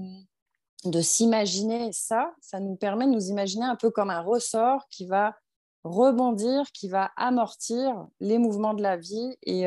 de 0.85 1.01
s'imaginer 1.01 1.91
ça. 1.91 2.31
Ça 2.39 2.61
nous 2.61 2.77
permet 2.77 3.07
de 3.07 3.11
nous 3.11 3.27
imaginer 3.27 3.65
un 3.65 3.75
peu 3.75 3.91
comme 3.91 4.09
un 4.09 4.21
ressort 4.21 4.87
qui 4.89 5.05
va 5.05 5.35
rebondir, 5.83 6.71
qui 6.71 6.87
va 6.87 7.11
amortir 7.17 8.07
les 8.21 8.37
mouvements 8.37 8.73
de 8.73 8.83
la 8.83 8.95
vie 8.95 9.35
et 9.43 9.65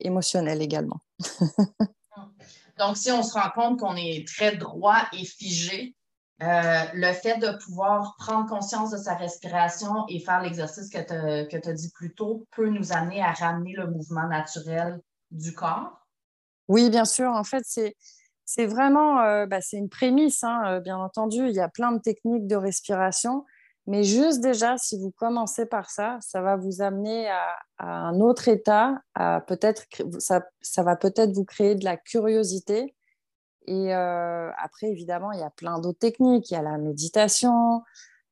émotionnels 0.00 0.60
également. 0.60 0.98
Donc, 2.78 2.96
si 2.96 3.10
on 3.10 3.22
se 3.22 3.34
rend 3.34 3.50
compte 3.50 3.80
qu'on 3.80 3.96
est 3.96 4.26
très 4.26 4.56
droit 4.56 5.02
et 5.12 5.24
figé, 5.24 5.94
euh, 6.42 6.84
le 6.94 7.12
fait 7.12 7.38
de 7.38 7.56
pouvoir 7.64 8.16
prendre 8.18 8.48
conscience 8.48 8.90
de 8.90 8.96
sa 8.96 9.14
respiration 9.14 10.06
et 10.08 10.18
faire 10.18 10.40
l'exercice 10.40 10.90
que 10.90 10.98
tu 10.98 11.68
as 11.68 11.72
dit 11.72 11.90
plus 11.94 12.14
tôt 12.14 12.46
peut 12.50 12.68
nous 12.68 12.92
amener 12.92 13.22
à 13.22 13.32
ramener 13.32 13.74
le 13.74 13.86
mouvement 13.86 14.26
naturel 14.26 15.00
du 15.30 15.54
corps? 15.54 16.00
Oui, 16.68 16.90
bien 16.90 17.04
sûr. 17.04 17.30
En 17.30 17.44
fait, 17.44 17.64
c'est, 17.64 18.66
vraiment 18.66 19.20
euh, 19.20 19.46
bah, 19.46 19.60
c'est 19.60 19.76
une 19.76 19.88
prémisse, 19.88 20.42
hein, 20.42 20.62
euh, 20.66 20.80
bien 20.80 20.98
entendu. 20.98 21.46
Il 21.48 21.54
y 21.54 21.60
a 21.60 21.68
plein 21.68 21.92
de 21.92 22.00
techniques 22.00 22.48
de 22.48 22.56
respiration. 22.56 23.44
Mais 23.86 24.04
juste 24.04 24.40
déjà, 24.40 24.76
si 24.78 24.98
vous 24.98 25.10
commencez 25.10 25.66
par 25.66 25.90
ça, 25.90 26.18
ça 26.20 26.40
va 26.40 26.56
vous 26.56 26.82
amener 26.82 27.28
à, 27.28 27.56
un 27.78 28.20
autre 28.20 28.48
état. 28.48 29.02
À 29.14 29.40
peut-être, 29.40 29.84
ça, 30.18 30.42
ça 30.60 30.82
va 30.82 30.96
peut-être 30.96 31.32
vous 31.32 31.44
créer 31.44 31.74
de 31.74 31.84
la 31.84 31.96
curiosité 31.96 32.94
et 33.66 33.94
euh, 33.94 34.50
après, 34.58 34.88
évidemment, 34.88 35.32
il 35.32 35.40
y 35.40 35.42
a 35.42 35.50
plein 35.50 35.78
d'autres 35.78 35.98
techniques. 35.98 36.50
Il 36.50 36.54
y 36.54 36.56
a 36.56 36.62
la 36.62 36.78
méditation, 36.78 37.82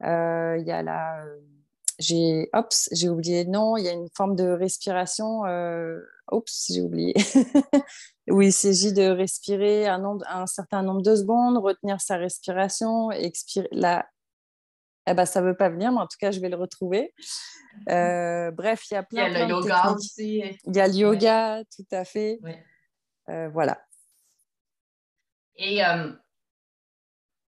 euh, 0.03 0.57
il 0.59 0.67
y 0.67 0.73
a 0.73 0.83
la... 0.83 1.25
J'ai, 1.99 2.49
Oups, 2.57 2.89
j'ai 2.93 3.09
oublié 3.11 3.45
le 3.45 3.51
nom. 3.51 3.77
Il 3.77 3.85
y 3.85 3.89
a 3.89 3.93
une 3.93 4.09
forme 4.15 4.35
de 4.35 4.49
respiration. 4.49 5.45
Euh... 5.47 6.01
Oups, 6.33 6.67
j'ai 6.71 6.81
oublié. 6.81 7.15
où 8.31 8.43
il 8.43 8.53
s'agit 8.53 8.93
de 8.93 9.09
respirer 9.09 9.87
un, 9.87 9.99
nombre, 9.99 10.25
un 10.29 10.47
certain 10.47 10.83
nombre 10.83 11.03
de 11.03 11.15
secondes, 11.15 11.59
retenir 11.59 12.01
sa 12.01 12.17
respiration, 12.17 13.11
expirer. 13.11 13.69
Eh 15.07 15.15
ben, 15.15 15.25
ça 15.25 15.41
ne 15.41 15.47
veut 15.47 15.57
pas 15.57 15.69
venir, 15.69 15.93
mais 15.93 16.01
en 16.01 16.07
tout 16.07 16.19
cas, 16.21 16.31
je 16.31 16.41
vais 16.41 16.49
le 16.49 16.57
retrouver. 16.57 17.15
Euh, 17.89 18.51
bref, 18.51 18.91
il 18.91 18.95
y 18.95 18.97
a 18.97 19.03
plein, 19.03 19.29
il 19.29 19.33
y 19.33 19.37
a 19.37 19.45
le 19.45 19.51
yoga 19.51 19.93
aussi. 19.93 20.43
Il 20.67 20.77
y 20.77 20.81
a 20.81 20.87
le 20.87 20.95
yoga, 20.95 21.63
tout 21.75 21.87
à 21.91 22.05
fait. 22.05 22.39
voilà. 23.27 23.79
Et 25.61 25.85
euh, 25.85 26.11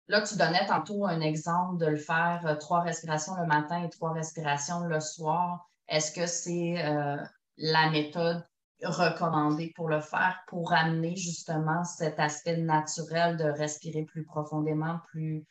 là, 0.09 0.21
tu 0.21 0.37
donnais 0.37 0.66
tantôt 0.66 1.06
un 1.06 1.21
exemple 1.21 1.78
de 1.78 1.87
le 1.87 1.97
faire 1.97 2.42
euh, 2.47 2.54
trois 2.56 2.80
respirations 2.80 3.35
le 3.40 3.47
matin 3.47 3.82
et 3.82 3.88
trois 3.88 4.12
respirations 4.12 4.80
le 4.80 5.00
soir. 5.00 5.66
Est-ce 5.88 6.12
que 6.12 6.26
c'est 6.26 6.85
euh, 6.85 7.16
la 7.56 7.90
méthode 7.90 8.47
recommandée 8.82 9.73
pour 9.75 9.88
le 9.88 10.00
faire 10.00 10.42
pour 10.49 10.75
amener 10.75 11.16
justement 11.16 11.85
cet 11.85 12.21
aspect 12.21 12.59
naturel 12.59 13.38
de 13.38 13.44
respirer 13.44 14.02
plus 14.04 14.25
profondément, 14.25 15.00
plus 15.09 15.47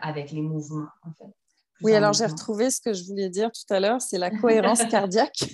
avec 0.00 0.30
les 0.32 0.42
mouvements, 0.42 0.88
en 1.02 1.12
fait? 1.12 1.32
Oui, 1.82 1.94
alors 1.94 2.12
j'ai 2.12 2.26
retrouvé 2.26 2.70
ce 2.70 2.80
que 2.80 2.92
je 2.92 3.04
voulais 3.04 3.30
dire 3.30 3.50
tout 3.52 3.72
à 3.72 3.80
l'heure, 3.80 4.02
c'est 4.02 4.18
la 4.18 4.30
cohérence 4.30 4.84
cardiaque. 4.90 5.44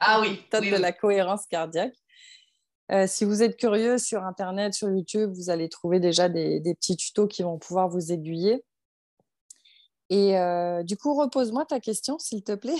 ah 0.00 0.20
oui. 0.20 0.42
De 0.52 0.76
la 0.76 0.92
cohérence 0.92 1.46
cardiaque. 1.46 1.94
Euh, 2.92 3.06
si 3.06 3.24
vous 3.24 3.42
êtes 3.42 3.56
curieux 3.56 3.96
sur 3.96 4.24
Internet, 4.24 4.74
sur 4.74 4.90
YouTube, 4.90 5.32
vous 5.32 5.48
allez 5.48 5.70
trouver 5.70 6.00
déjà 6.00 6.28
des, 6.28 6.60
petits 6.74 6.96
tutos 6.96 7.26
qui 7.26 7.42
vont 7.42 7.58
pouvoir 7.58 7.88
vous 7.88 8.12
aiguiller. 8.12 8.62
Et 10.10 10.38
euh, 10.38 10.82
du 10.82 10.98
coup, 10.98 11.14
repose-moi 11.18 11.64
ta 11.64 11.80
question, 11.80 12.18
s'il 12.18 12.44
te 12.44 12.54
plaît. 12.54 12.76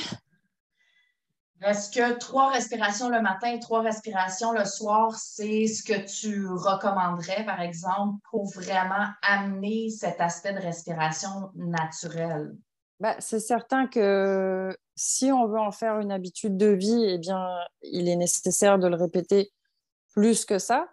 Est-ce 1.64 1.90
que 1.90 2.18
trois 2.18 2.50
respirations 2.50 3.08
le 3.08 3.22
matin 3.22 3.48
et 3.48 3.58
trois 3.58 3.80
respirations 3.80 4.52
le 4.52 4.66
soir, 4.66 5.14
c'est 5.14 5.66
ce 5.66 5.82
que 5.82 6.04
tu 6.04 6.46
recommanderais, 6.46 7.44
par 7.46 7.60
exemple, 7.62 8.18
pour 8.30 8.50
vraiment 8.50 9.06
amener 9.22 9.88
cet 9.88 10.20
aspect 10.20 10.52
de 10.52 10.60
respiration 10.60 11.50
naturelle? 11.54 12.54
Ben, 13.00 13.16
c'est 13.18 13.40
certain 13.40 13.86
que 13.86 14.76
si 14.94 15.32
on 15.32 15.46
veut 15.46 15.58
en 15.58 15.72
faire 15.72 16.00
une 16.00 16.12
habitude 16.12 16.58
de 16.58 16.66
vie, 16.66 17.04
eh 17.08 17.18
bien, 17.18 17.48
il 17.80 18.10
est 18.10 18.16
nécessaire 18.16 18.78
de 18.78 18.86
le 18.86 18.96
répéter 18.96 19.50
plus 20.12 20.44
que 20.44 20.58
ça. 20.58 20.86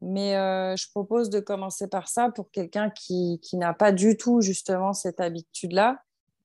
Mais 0.00 0.36
euh, 0.36 0.74
je 0.74 0.90
propose 0.90 1.30
de 1.30 1.38
commencer 1.38 1.86
par 1.86 2.08
ça 2.08 2.28
pour 2.30 2.50
quelqu'un 2.50 2.90
qui, 2.90 3.38
qui 3.40 3.56
n'a 3.56 3.72
pas 3.72 3.92
du 3.92 4.16
tout 4.16 4.40
justement 4.40 4.94
cette 4.94 5.20
habitude-là. 5.20 6.02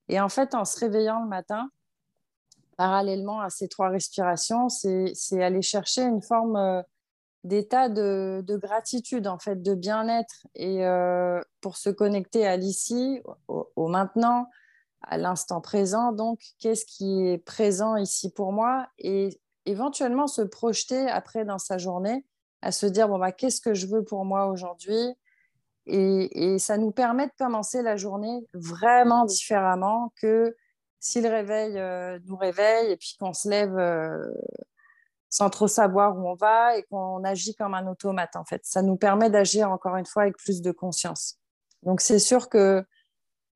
Et 0.09 0.19
en 0.21 0.29
fait, 0.29 0.53
en 0.53 0.63
se 0.63 0.79
réveillant 0.79 1.23
le 1.23 1.27
matin, 1.27 1.71
parallèlement 2.77 3.41
à 3.41 3.49
ces 3.49 3.67
trois 3.67 3.89
respirations, 3.89 4.69
c'est 4.69 5.43
aller 5.43 5.61
chercher 5.61 6.03
une 6.03 6.21
forme 6.21 6.55
euh, 6.55 6.81
d'état 7.43 7.89
de, 7.89 8.43
de, 8.45 8.57
gratitude, 8.57 9.27
en 9.27 9.39
fait, 9.39 9.61
de 9.61 9.73
bien-être. 9.73 10.47
Et 10.55 10.85
euh, 10.85 11.41
pour 11.61 11.77
se 11.77 11.89
connecter 11.89 12.45
à 12.47 12.55
l'ici, 12.57 13.21
au, 13.47 13.87
maintenant, 13.87 14.49
à 15.01 15.17
l'instant 15.17 15.61
présent. 15.61 16.11
Donc, 16.11 16.39
qu'est-ce 16.59 16.85
qui 16.85 17.27
est 17.27 17.37
présent 17.37 17.95
ici 17.95 18.31
pour 18.31 18.51
moi? 18.51 18.87
Et 18.99 19.39
éventuellement 19.65 20.27
se 20.27 20.41
projeter 20.41 21.09
après 21.09 21.45
dans 21.45 21.59
sa 21.59 21.77
journée, 21.77 22.25
à 22.61 22.71
se 22.71 22.85
dire 22.85 23.07
bon 23.07 23.19
bah 23.19 23.31
qu'est-ce 23.31 23.61
que 23.61 23.73
je 23.73 23.85
veux 23.85 24.03
pour 24.03 24.25
moi 24.25 24.47
aujourd'hui? 24.47 25.15
Et, 25.85 26.59
ça 26.59 26.77
nous 26.77 26.91
permet 26.91 27.27
de 27.27 27.31
commencer 27.37 27.81
la 27.81 27.95
journée 27.95 28.45
vraiment 28.53 29.23
différemment 29.23 30.11
que 30.19 30.55
si 30.99 31.21
le 31.21 31.29
réveil 31.29 31.77
euh, 31.77 32.19
nous 32.25 32.35
réveille 32.35 32.91
et 32.91 32.97
puis 32.97 33.15
qu'on 33.19 33.33
se 33.33 33.49
lève 33.49 33.77
euh, 33.77 34.25
sans 35.29 35.49
trop 35.49 35.67
savoir 35.67 36.17
où 36.17 36.27
on 36.27 36.35
va 36.35 36.77
et 36.77 36.83
qu'on 36.83 37.23
agit 37.23 37.55
comme 37.55 37.73
un 37.73 37.87
automate 37.87 38.35
en 38.35 38.45
fait. 38.45 38.61
Ça 38.65 38.81
nous 38.81 38.97
permet 38.97 39.29
d'agir 39.29 39.71
encore 39.71 39.95
une 39.97 40.05
fois 40.05 40.23
avec 40.23 40.37
plus 40.37 40.61
de 40.61 40.71
conscience. 40.71 41.37
Donc 41.83 42.01
c'est 42.01 42.19
sûr 42.19 42.49
que 42.49 42.83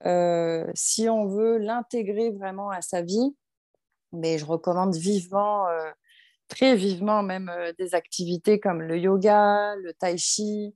euh, 0.06 0.66
si 0.74 1.10
on 1.10 1.28
veut 1.28 1.58
l'intégrer 1.58 2.32
vraiment 2.32 2.70
à 2.70 2.82
sa 2.82 3.02
vie, 3.02 3.36
mais 4.12 4.38
je 4.38 4.46
recommande 4.46 4.96
vivement 4.96 5.68
très 6.50 6.76
vivement 6.76 7.24
même 7.24 7.50
des 7.78 7.96
activités 7.96 8.60
comme 8.60 8.82
le 8.82 8.98
yoga, 8.98 9.76
le 9.78 9.94
tai 9.94 10.18
chi, 10.18 10.76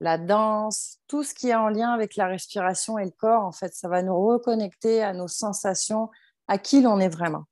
la 0.00 0.18
danse, 0.18 0.98
tout 1.08 1.22
ce 1.22 1.34
qui 1.34 1.48
est 1.48 1.54
en 1.54 1.68
lien 1.68 1.90
avec 1.90 2.16
la 2.16 2.26
respiration 2.26 2.98
et 2.98 3.04
le 3.04 3.10
corps, 3.10 3.44
en 3.44 3.52
fait, 3.52 3.74
ça 3.74 3.88
va 3.88 4.02
nous 4.02 4.18
reconnecter 4.18 5.02
à 5.02 5.12
nos 5.12 5.28
sensations, 5.28 6.10
à 6.46 6.58
qui 6.58 6.80
l'on 6.80 7.00
est 7.00 7.08
vraiment. 7.08 7.44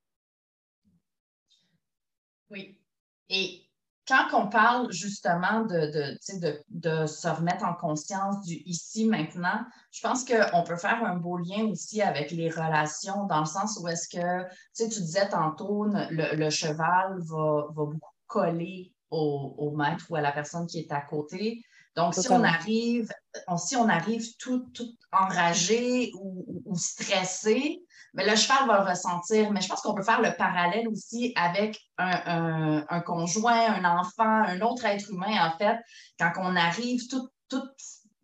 Oui. 2.51 2.81
Et 3.29 3.67
quand 4.07 4.29
on 4.35 4.49
parle 4.49 4.93
justement 4.93 5.63
de, 5.63 6.17
de, 6.39 6.63
de, 6.69 7.07
se 7.07 7.27
remettre 7.27 7.65
en 7.65 7.75
conscience 7.75 8.41
du 8.47 8.55
ici, 8.65 9.07
maintenant, 9.07 9.65
je 9.91 10.01
pense 10.01 10.25
qu'on 10.25 10.63
peut 10.63 10.77
faire 10.77 11.05
un 11.05 11.17
beau 11.17 11.39
lien 11.39 11.65
aussi 11.65 12.01
avec 12.03 12.31
les 12.31 12.49
relations, 12.49 13.27
dans 13.27 13.41
le 13.41 13.47
sens 13.47 13.81
où 13.83 13.89
est-ce 13.89 14.09
que, 14.09 14.45
tu 14.77 15.01
disais 15.01 15.29
tantôt, 15.29 15.87
le, 15.87 16.51
cheval 16.51 17.19
va, 17.19 17.67
va, 17.75 17.85
beaucoup 17.85 18.13
coller 18.29 18.95
au, 19.11 19.55
au, 19.59 19.77
maître 19.77 20.07
ou 20.11 20.17
à 20.17 20.21
la 20.21 20.33
personne 20.33 20.67
qui 20.67 20.79
est 20.79 20.93
à 20.93 21.01
côté. 21.01 21.63
Donc, 21.97 22.15
si 22.15 22.31
on 22.31 22.45
arrive, 22.45 23.11
si 23.57 23.75
on 23.77 23.89
arrive 23.89 24.25
tout, 24.39 24.67
tout 24.75 24.93
enragé 25.13 26.13
ou, 26.15 26.63
ou 26.67 26.77
stressé, 26.77 27.83
mais 28.17 28.29
le 28.29 28.35
cheval 28.35 28.67
va 28.67 28.83
le 28.83 28.91
ressentir. 28.91 29.51
Mais 29.51 29.61
je 29.61 29.69
pense 29.69 29.81
qu'on 29.83 29.95
peut 29.95 30.03
faire 30.03 30.23
le 30.23 30.35
parallèle 30.37 30.89
aussi 30.89 31.33
avec 31.37 31.79
un, 31.99 33.01
conjoint, 33.07 33.75
un 33.75 33.85
enfant, 33.85 34.25
un 34.25 34.61
autre 34.63 34.85
être 34.87 35.11
humain, 35.11 35.53
en 35.53 35.57
fait. 35.59 35.79
Quand 36.19 36.33
on 36.39 36.57
arrive 36.57 37.03
tout, 37.09 37.29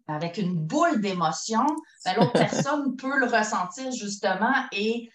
avec 0.09 0.39
une 0.39 0.55
boule 0.55 1.01
d'émotion, 1.01 1.65
ben, 2.05 2.15
l'autre 2.17 2.33
personne 2.35 2.97
peut 2.97 3.19
le 3.19 3.27
ressentir 3.27 3.93
justement 3.93 4.55
et 4.73 5.11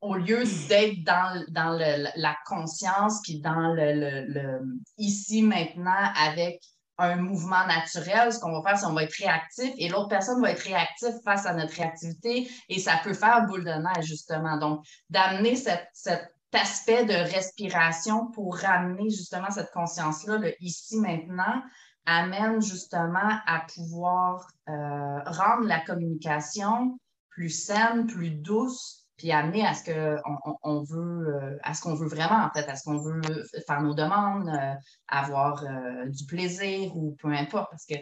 au 0.00 0.14
lieu 0.14 0.44
d'être 0.68 1.02
dans, 1.04 1.44
dans 1.48 1.70
la 2.16 2.36
conscience 2.46 3.20
puis 3.22 3.40
dans 3.40 3.72
le 3.74 4.60
ici 4.98 5.42
maintenant 5.42 6.12
avec 6.14 6.60
un 6.98 7.16
mouvement 7.16 7.66
naturel, 7.66 8.32
ce 8.32 8.38
qu'on 8.38 8.52
va 8.52 8.62
faire, 8.62 8.78
c'est 8.78 8.86
qu'on 8.86 8.94
va 8.94 9.04
être 9.04 9.18
réactif 9.18 9.72
et 9.76 9.88
l'autre 9.88 10.08
personne 10.08 10.40
va 10.40 10.50
être 10.50 10.62
réactive 10.62 11.12
face 11.24 11.46
à 11.46 11.54
notre 11.54 11.74
réactivité 11.74 12.50
et 12.68 12.78
ça 12.78 13.00
peut 13.02 13.14
faire 13.14 13.46
boule 13.46 13.64
de 13.64 13.70
neige, 13.70 14.06
justement. 14.06 14.56
Donc, 14.56 14.84
d'amener 15.10 15.56
cet 15.56 15.88
aspect 16.52 17.04
de 17.04 17.14
respiration 17.14 18.30
pour 18.30 18.56
ramener 18.56 19.10
justement 19.10 19.50
cette 19.50 19.70
conscience-là, 19.72 20.40
ici, 20.60 20.98
maintenant, 20.98 21.62
amène 22.06 22.62
justement 22.62 23.40
à 23.46 23.66
pouvoir 23.74 24.48
euh, 24.68 25.18
rendre 25.26 25.66
la 25.66 25.80
communication 25.80 26.98
plus 27.30 27.50
saine, 27.50 28.06
plus 28.06 28.30
douce, 28.30 29.05
puis 29.16 29.32
amener 29.32 29.66
à 29.66 29.74
ce 29.74 29.84
qu'on 29.84 30.58
on, 30.62 30.82
veut, 30.82 31.34
euh, 31.34 31.58
à 31.62 31.74
ce 31.74 31.80
qu'on 31.80 31.94
veut 31.94 32.08
vraiment, 32.08 32.44
en 32.44 32.50
fait, 32.50 32.68
à 32.68 32.76
ce 32.76 32.84
qu'on 32.84 32.98
veut 32.98 33.22
faire 33.66 33.82
nos 33.82 33.94
demandes, 33.94 34.48
euh, 34.48 34.74
avoir 35.08 35.64
euh, 35.64 36.06
du 36.06 36.26
plaisir 36.26 36.94
ou 36.96 37.16
peu 37.20 37.28
importe. 37.28 37.70
Parce 37.70 37.86
que 37.86 37.94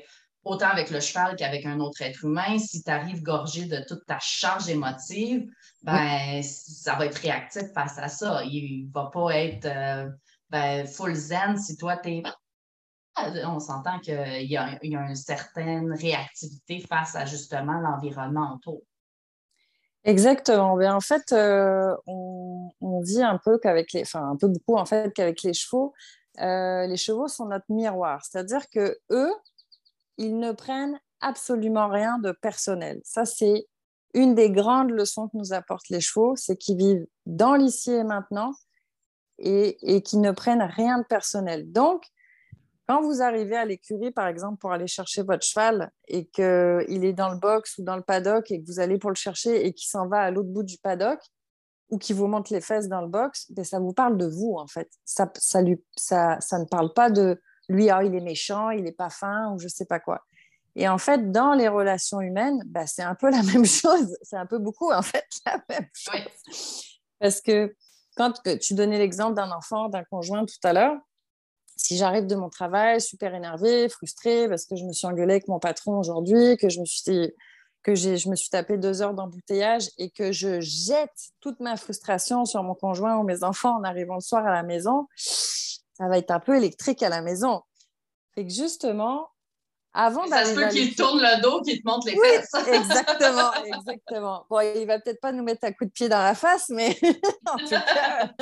autant 0.43 0.69
avec 0.69 0.91
le 0.91 1.01
cheval 1.01 1.37
qu'avec 1.37 1.65
un 1.67 1.79
autre 1.79 2.03
être 2.03 2.25
humain, 2.25 2.59
si 2.59 2.83
tu 2.83 2.91
arrives 2.91 3.23
gorgé 3.23 3.67
de 3.67 3.85
toute 3.87 4.05
ta 4.07 4.19
charge 4.21 4.69
émotive, 4.69 5.47
ben, 5.83 6.43
ça 6.43 6.97
va 6.97 7.07
être 7.07 7.19
réactif 7.19 7.73
face 7.75 7.99
à 7.99 8.09
ça. 8.09 8.43
Il 8.45 8.87
ne 8.87 8.93
va 8.93 9.11
pas 9.13 9.37
être 9.37 10.13
ben, 10.51 10.87
full 10.87 11.15
zen 11.15 11.57
si 11.57 11.77
toi, 11.77 11.97
tu 11.97 12.11
es 12.11 12.23
on 13.45 13.61
s'entend 13.61 14.01
qu'il 14.01 14.43
y, 14.43 14.55
y 14.55 14.57
a 14.57 14.79
une 14.83 15.15
certaine 15.15 15.93
réactivité 15.93 16.81
face 16.81 17.15
à 17.15 17.25
justement 17.25 17.79
l'environnement 17.81 18.55
autour. 18.55 18.83
Exactement. 20.05 20.77
Mais 20.77 20.89
en 20.89 21.01
fait, 21.01 21.33
euh, 21.33 21.95
on, 22.07 22.71
dit 23.03 23.23
un 23.23 23.39
peu 23.39 23.59
qu'avec 23.59 23.93
les, 23.93 24.03
enfin 24.03 24.31
un 24.31 24.37
peu 24.37 24.49
beaucoup 24.49 24.77
en 24.77 24.87
fait 24.87 25.13
qu'avec 25.13 25.43
les 25.43 25.53
chevaux, 25.53 25.93
euh, 26.41 26.87
les 26.87 26.97
chevaux 26.97 27.29
sont 27.29 27.47
notre 27.47 27.67
miroir. 27.69 28.25
C'est-à-dire 28.25 28.69
que 28.71 28.99
eux, 29.11 29.33
ils 30.19 30.39
ne 30.39 30.53
prennent 30.53 30.99
absolument 31.21 31.89
rien 31.89 32.19
de 32.19 32.33
personnel. 32.33 33.01
Ça, 33.05 33.25
c'est 33.25 33.67
une 34.15 34.35
des 34.35 34.51
grandes 34.51 34.91
leçons 34.91 35.29
que 35.29 35.37
nous 35.37 35.53
apportent 35.53 35.89
les 35.89 36.01
chevaux, 36.01 36.37
c'est 36.37 36.57
qu'ils 36.57 36.77
vivent 36.77 37.07
dans 37.27 37.55
l'ici 37.55 37.93
et 37.93 38.05
maintenant 38.05 38.53
et, 39.39 39.77
et 39.83 40.03
qu'ils 40.03 40.21
ne 40.21 40.31
prennent 40.31 40.63
rien 40.63 40.99
de 40.99 41.05
personnel. 41.05 41.71
Donc, 41.73 42.05
quand 42.87 43.01
vous 43.03 43.23
arrivez 43.23 43.57
à 43.57 43.65
l'écurie, 43.65 44.11
par 44.11 44.27
exemple, 44.27 44.59
pour 44.59 44.73
aller 44.73 44.87
chercher 44.87 45.23
votre 45.23 45.45
cheval 45.45 45.91
et 46.07 46.27
qu'il 46.27 47.05
est 47.05 47.15
dans 47.15 47.31
le 47.31 47.39
box 47.39 47.79
ou 47.79 47.83
dans 47.83 47.97
le 47.97 48.03
paddock 48.03 48.51
et 48.51 48.61
que 48.61 48.67
vous 48.67 48.79
allez 48.79 48.99
pour 48.99 49.11
le 49.11 49.17
chercher 49.17 49.67
et 49.67 49.73
qu'il 49.73 49.89
s'en 49.89 50.07
va 50.07 50.21
à 50.21 50.31
l'autre 50.31 50.51
bout 50.51 50.63
du 50.63 50.77
paddock 50.79 51.21
ou 51.91 51.99
qu'il 51.99 52.17
vous 52.17 52.27
monte 52.27 52.51
les 52.51 52.61
fesses 52.61 52.89
dans 52.89 53.01
le 53.01 53.09
box, 53.09 53.51
ben, 53.53 53.65
ça 53.65 53.79
vous 53.79 53.93
parle 53.93 54.19
de 54.19 54.27
vous, 54.27 54.57
en 54.59 54.67
fait. 54.67 54.91
Ça, 55.05 55.31
ça, 55.37 55.63
lui, 55.63 55.83
ça, 55.97 56.39
ça 56.41 56.59
ne 56.59 56.65
parle 56.65 56.93
pas 56.93 57.11
de 57.11 57.41
lui, 57.69 57.89
oh, 57.91 58.01
il 58.03 58.15
est 58.15 58.21
méchant, 58.21 58.71
il 58.71 58.85
n'est 58.85 58.93
pas 58.93 59.11
fin 59.11 59.53
ou 59.53 59.59
je 59.59 59.65
ne 59.65 59.71
sais 59.71 59.87
pas 59.87 60.01
quoi. 60.01 60.23
Et 60.77 60.89
en 60.89 60.99
fait, 60.99 61.31
dans 61.31 61.53
les 61.53 61.69
relations 61.69 62.21
humaines, 62.21 62.63
ben, 62.67 62.87
c'est 62.87 63.03
un 63.03 63.15
peu 63.15 63.31
la 63.31 63.43
même 63.55 63.65
chose. 63.65 64.17
C'est 64.23 64.37
un 64.37 64.47
peu 64.47 64.59
beaucoup, 64.59 64.93
en 64.93 65.03
fait, 65.03 65.25
la 65.47 65.63
même 65.69 65.89
chose. 65.95 66.83
Parce 67.19 67.41
que 67.41 67.75
quand 68.17 68.33
tu 68.61 68.75
donnais 68.75 68.99
l'exemple 68.99 69.35
d'un 69.35 69.51
enfant, 69.51 69.89
d'un 69.89 70.05
conjoint 70.05 70.45
tout 70.45 70.55
à 70.63 70.73
l'heure, 70.73 70.99
si 71.85 71.99
j'arrive 71.99 72.27
de 72.27 72.35
mon 72.35 72.49
travail 72.49 72.99
super 72.99 73.35
énervée, 73.35 73.91
frustrée 73.91 74.49
parce 74.49 74.65
que 74.65 74.75
je 74.75 74.85
me 74.85 74.93
suis 74.95 75.07
engueulée 75.07 75.35
avec 75.35 75.49
mon 75.49 75.59
patron 75.59 75.99
aujourd'hui, 75.99 76.57
que 76.57 76.71
je 76.71 76.81
me 76.81 76.87
suis 76.87 77.05
que 77.83 77.95
je 77.95 78.31
me 78.31 78.35
suis 78.35 78.49
tapé 78.49 78.79
deux 78.79 79.03
heures 79.03 79.13
d'embouteillage 79.13 79.91
et 79.99 80.09
que 80.09 80.33
je 80.33 80.59
jette 80.61 81.11
toute 81.41 81.61
ma 81.61 81.77
frustration 81.77 82.47
sur 82.47 82.63
mon 82.63 82.75
conjoint 82.75 83.19
ou 83.19 83.25
mes 83.25 83.45
enfants 83.45 83.77
en 83.77 83.85
arrivant 83.85 84.15
le 84.15 84.23
soir 84.23 84.47
à 84.47 84.51
la 84.51 84.63
maison, 84.63 85.07
ça 85.17 86.09
va 86.09 86.17
être 86.17 86.31
un 86.31 86.41
peu 86.41 86.57
électrique 86.57 87.03
à 87.03 87.11
la 87.11 87.21
maison. 87.21 87.61
Fait 88.35 88.47
que 88.47 88.51
justement, 88.51 89.29
avant 89.93 90.27
Ça 90.27 90.47
se 90.47 90.55
peut 90.55 90.67
qu'il 90.69 90.97
tourne 90.97 91.21
le 91.21 91.43
dos, 91.43 91.61
qu'il 91.61 91.83
te 91.83 91.87
monte 91.87 92.07
les 92.07 92.17
fesses. 92.17 92.55
exactement, 92.73 93.53
exactement. 93.63 94.47
Bon, 94.49 94.61
il 94.61 94.87
va 94.87 94.99
peut-être 94.99 95.21
pas 95.21 95.33
nous 95.33 95.45
mettre 95.45 95.67
un 95.67 95.73
coup 95.73 95.85
de 95.85 95.91
pied 95.91 96.09
dans 96.09 96.23
la 96.23 96.35
face, 96.35 96.71
mais 96.71 96.99
en 97.47 97.59
tout 97.59 97.69
cas, 97.69 98.33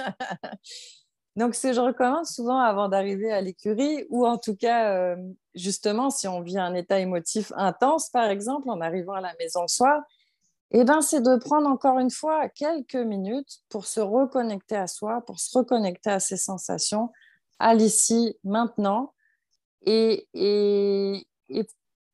donc, 1.34 1.54
ce 1.54 1.68
que 1.68 1.72
je 1.72 1.80
recommande 1.80 2.26
souvent 2.26 2.58
avant 2.58 2.88
d'arriver 2.88 3.32
à 3.32 3.40
l'écurie, 3.40 4.04
ou 4.10 4.26
en 4.26 4.36
tout 4.36 4.54
cas, 4.54 4.92
euh, 4.92 5.16
justement, 5.54 6.10
si 6.10 6.28
on 6.28 6.42
vit 6.42 6.58
un 6.58 6.74
état 6.74 6.98
émotif 7.00 7.52
intense, 7.56 8.10
par 8.10 8.28
exemple, 8.28 8.68
en 8.68 8.82
arrivant 8.82 9.14
à 9.14 9.22
la 9.22 9.34
maison 9.38 9.62
le 9.62 9.68
soir, 9.68 10.02
eh 10.72 10.84
ben, 10.84 11.00
c'est 11.00 11.22
de 11.22 11.36
prendre 11.36 11.68
encore 11.68 11.98
une 11.98 12.10
fois 12.10 12.48
quelques 12.50 12.96
minutes 12.96 13.60
pour 13.70 13.86
se 13.86 14.00
reconnecter 14.00 14.76
à 14.76 14.86
soi, 14.86 15.22
pour 15.22 15.40
se 15.40 15.56
reconnecter 15.56 16.10
à 16.10 16.20
ses 16.20 16.36
sensations, 16.36 17.10
à 17.58 17.74
l'ici, 17.74 18.38
maintenant. 18.44 19.14
Et, 19.86 20.28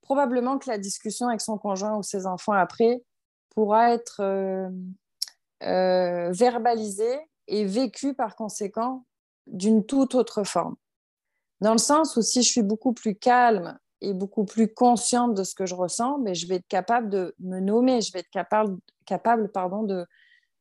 probablement 0.03 0.59
que 0.59 0.71
la 0.71 0.79
discussion 0.79 1.29
avec 1.29 1.41
son 1.41 1.59
conjoint 1.59 1.97
ou 1.97 2.03
ses 2.03 2.27
enfants 2.27 2.53
après 2.53 3.03
pourra 3.51 3.93
être 3.93 4.21
euh, 4.21 4.71
euh, 5.65 6.31
verbalisée 6.33 7.19
et 7.47 7.67
vécue 7.67 8.15
par 8.15 8.35
conséquent 8.35 9.05
d'une 9.53 9.85
toute 9.85 10.15
autre 10.15 10.45
forme. 10.45 10.77
Dans 11.61 11.73
le 11.73 11.79
sens 11.79 12.17
où 12.17 12.23
si 12.23 12.43
je 12.43 12.49
suis 12.49 12.63
beaucoup 12.63 12.93
plus 12.93 13.17
calme 13.17 13.79
et 14.01 14.15
beaucoup 14.15 14.45
plus 14.45 14.73
consciente 14.73 15.35
de 15.35 15.43
ce 15.43 15.55
que 15.55 15.67
je 15.67 15.75
ressens, 15.75 16.19
mais 16.19 16.35
je 16.35 16.47
vais 16.47 16.57
être 16.57 16.69
capable 16.69 17.11
de 17.11 17.35
me 17.41 17.59
nommer, 17.59 18.01
je 18.01 18.13
vais 18.13 18.21
être 18.21 18.31
capable, 18.31 18.79
capable 19.07 19.51
pardon, 19.51 19.83
de 19.83 20.07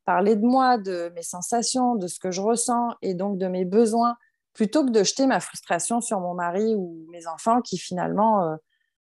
parler 0.06 0.36
de 0.36 0.46
moi, 0.46 0.78
de 0.78 1.12
mes 1.16 1.22
sensations, 1.22 1.96
de 1.96 2.08
ce 2.08 2.20
que 2.20 2.32
je 2.32 2.42
ressens 2.42 2.96
et 3.02 3.14
donc 3.14 3.38
de 3.38 3.48
mes 3.48 3.66
besoins, 3.66 4.16
plutôt 4.54 4.86
que 4.86 4.92
de 4.92 5.04
jeter 5.04 5.28
ma 5.28 5.40
frustration 5.40 6.02
sur 6.02 6.20
mon 6.20 6.34
mari 6.34 6.74
ou 6.76 7.06
mes 7.12 7.28
enfants 7.28 7.62
qui 7.62 7.78
finalement, 7.78 8.44
euh, 8.44 8.56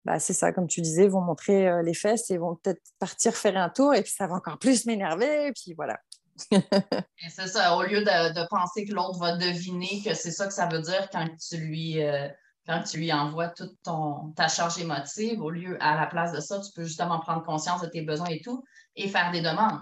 bah, 0.05 0.19
c'est 0.19 0.33
ça, 0.33 0.53
comme 0.53 0.67
tu 0.67 0.79
disais, 0.79 1.07
vont 1.07 1.21
montrer 1.21 1.67
euh, 1.67 1.81
les 1.81 1.93
fesses 1.93 2.31
et 2.31 2.37
vont 2.37 2.55
peut-être 2.55 2.81
partir 2.99 3.33
faire 3.33 3.57
un 3.57 3.69
tour 3.69 3.93
et 3.93 4.03
puis 4.03 4.11
ça 4.11 4.27
va 4.27 4.35
encore 4.35 4.57
plus 4.57 4.85
m'énerver. 4.85 5.47
Et 5.47 5.51
puis 5.51 5.73
voilà 5.73 5.99
c'est 7.29 7.47
ça, 7.47 7.75
au 7.75 7.83
lieu 7.83 8.01
de, 8.01 8.47
penser 8.47 8.85
que 8.85 8.93
l'autre 8.93 9.19
va 9.19 9.37
deviner 9.37 10.01
que 10.03 10.13
c'est 10.13 10.31
ça 10.31 10.47
que 10.47 10.53
ça 10.53 10.67
veut 10.67 10.81
dire 10.81 11.09
quand 11.11 11.27
tu 11.37 11.57
lui, 11.57 12.03
euh, 12.03 12.27
quand 12.65 12.81
tu 12.83 12.97
lui 12.97 13.13
envoies 13.13 13.49
toute 13.49 13.75
ton, 13.83 14.31
ta 14.35 14.47
charge 14.47 14.79
émotive, 14.79 15.41
au 15.41 15.49
lieu, 15.49 15.77
à 15.81 15.95
la 15.95 16.07
place 16.07 16.31
de 16.31 16.39
ça, 16.39 16.59
tu 16.59 16.71
peux 16.75 16.85
justement 16.85 17.19
prendre 17.19 17.43
conscience 17.43 17.81
de 17.81 17.87
tes 17.87 18.01
besoins 18.01 18.29
et 18.29 18.41
tout 18.41 18.63
et 18.95 19.07
faire 19.07 19.31
des 19.31 19.41
demandes. 19.41 19.81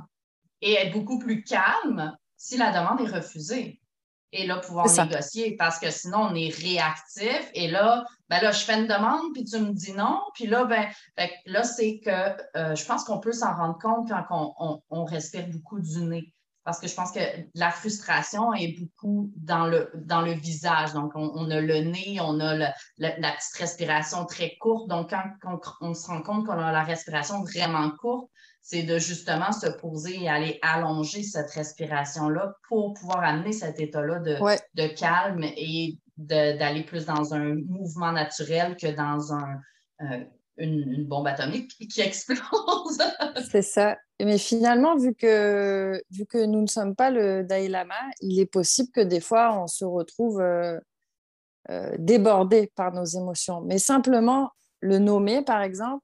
Et 0.61 0.73
être 0.73 0.93
beaucoup 0.93 1.19
plus 1.19 1.43
calme 1.43 2.15
si 2.37 2.57
la 2.57 2.71
demande 2.71 3.01
est 3.01 3.11
refusée. 3.11 3.79
Et 4.33 4.47
là, 4.47 4.57
pouvoir 4.57 4.87
négocier 4.87 5.57
parce 5.57 5.77
que 5.77 5.91
sinon, 5.91 6.19
on 6.31 6.35
est 6.35 6.55
réactif. 6.55 7.49
Et 7.53 7.69
là, 7.69 8.05
ben 8.29 8.41
là, 8.41 8.51
je 8.51 8.63
fais 8.63 8.79
une 8.79 8.87
demande, 8.87 9.33
puis 9.33 9.43
tu 9.43 9.59
me 9.59 9.73
dis 9.73 9.91
non. 9.91 10.21
Puis 10.35 10.47
là, 10.47 10.63
ben, 10.63 10.87
là, 11.45 11.63
c'est 11.63 11.99
que 11.99 12.09
euh, 12.57 12.75
je 12.75 12.85
pense 12.85 13.03
qu'on 13.03 13.19
peut 13.19 13.33
s'en 13.33 13.53
rendre 13.53 13.77
compte 13.77 14.07
quand 14.07 14.53
on, 14.57 14.81
on 14.89 15.03
respire 15.03 15.47
beaucoup 15.49 15.81
du 15.81 16.01
nez 16.03 16.33
parce 16.63 16.79
que 16.79 16.87
je 16.87 16.95
pense 16.95 17.11
que 17.11 17.19
la 17.55 17.71
frustration 17.71 18.53
est 18.53 18.79
beaucoup 18.79 19.31
dans 19.35 19.65
le, 19.65 19.91
dans 19.95 20.21
le 20.21 20.33
visage. 20.33 20.93
Donc, 20.93 21.11
on, 21.15 21.49
a 21.49 21.59
le 21.59 21.79
nez, 21.81 22.19
on 22.21 22.39
a 22.39 22.55
la 22.55 22.71
petite 23.11 23.57
respiration 23.57 24.25
très 24.25 24.55
courte. 24.59 24.87
Donc, 24.87 25.11
quand, 25.41 25.59
on 25.81 25.93
se 25.93 26.07
rend 26.07 26.21
compte 26.21 26.45
qu'on 26.45 26.53
a 26.53 26.71
la 26.71 26.83
respiration 26.83 27.43
vraiment 27.43 27.89
courte, 27.99 28.29
c'est 28.61 28.83
de 28.83 28.99
justement 28.99 29.51
se 29.51 29.67
poser 29.67 30.23
et 30.23 30.29
aller 30.29 30.59
allonger 30.61 31.23
cette 31.23 31.49
respiration-là 31.51 32.53
pour 32.69 32.93
pouvoir 32.93 33.23
amener 33.23 33.53
cet 33.53 33.79
état-là 33.79 34.19
de, 34.19 34.37
de 34.75 34.87
calme 34.87 35.43
et 35.43 35.97
d'aller 36.17 36.83
plus 36.83 37.05
dans 37.05 37.33
un 37.33 37.55
mouvement 37.67 38.11
naturel 38.11 38.77
que 38.77 38.87
dans 38.87 39.33
un, 39.33 39.59
euh, 40.01 40.23
une, 40.63 41.05
bombe 41.05 41.27
atomique 41.27 41.75
qui 41.89 42.01
explose. 42.01 42.39
c'est 43.51 43.61
ça. 43.61 43.97
Mais 44.19 44.37
finalement, 44.37 44.95
vu 44.95 45.15
que, 45.15 46.01
vu 46.11 46.25
que 46.25 46.45
nous 46.45 46.61
ne 46.61 46.67
sommes 46.67 46.95
pas 46.95 47.09
le 47.09 47.43
Dalai 47.43 47.69
Lama, 47.69 47.95
il 48.21 48.39
est 48.39 48.45
possible 48.45 48.91
que 48.91 49.01
des 49.01 49.19
fois, 49.19 49.59
on 49.59 49.67
se 49.67 49.83
retrouve 49.83 50.41
euh, 50.41 50.79
euh, 51.69 51.95
débordés 51.97 52.71
par 52.75 52.93
nos 52.93 53.05
émotions, 53.05 53.61
mais 53.61 53.77
simplement 53.77 54.51
le 54.79 54.99
nommer, 54.99 55.41
par 55.41 55.61
exemple. 55.61 56.03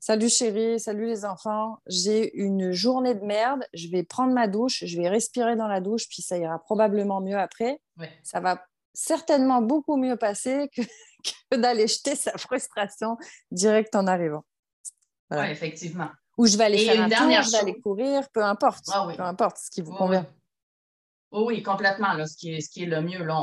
Salut 0.00 0.28
chérie, 0.28 0.78
salut 0.78 1.06
les 1.06 1.24
enfants, 1.24 1.78
j'ai 1.86 2.36
une 2.36 2.72
journée 2.72 3.14
de 3.14 3.24
merde, 3.24 3.64
je 3.72 3.88
vais 3.88 4.02
prendre 4.02 4.34
ma 4.34 4.48
douche, 4.48 4.84
je 4.84 5.00
vais 5.00 5.08
respirer 5.08 5.56
dans 5.56 5.66
la 5.66 5.80
douche, 5.80 6.08
puis 6.10 6.20
ça 6.20 6.36
ira 6.36 6.58
probablement 6.58 7.22
mieux 7.22 7.38
après. 7.38 7.80
Ça 8.22 8.40
va 8.40 8.62
certainement 8.92 9.62
beaucoup 9.62 9.96
mieux 9.96 10.16
passer 10.16 10.68
que, 10.76 10.82
d'aller 11.52 11.86
jeter 11.86 12.16
sa 12.16 12.32
frustration 12.38 13.16
direct 13.50 13.94
en 13.94 14.06
arrivant. 14.06 14.44
Oui, 15.30 15.46
effectivement. 15.50 16.10
Ou 16.36 16.46
je 16.46 16.56
vais 16.56 16.64
aller 16.64 16.84
faire 16.84 17.02
un 17.02 17.08
tour, 17.08 17.42
je 17.42 17.50
vais 17.50 17.58
aller 17.58 17.80
courir, 17.80 18.28
peu 18.30 18.42
importe. 18.42 18.84
Ah 18.92 19.08
peu 19.16 19.22
importe 19.22 19.58
ce 19.58 19.70
qui 19.70 19.82
vous 19.82 19.92
convient. 19.92 20.26
Oui, 21.30 21.62
complètement, 21.62 22.12
là, 22.12 22.26
ce, 22.26 22.36
qui 22.36 22.54
est, 22.54 22.60
ce 22.60 22.70
qui 22.70 22.84
est 22.84 22.86
le 22.86 23.00
mieux. 23.00 23.24
Là. 23.24 23.40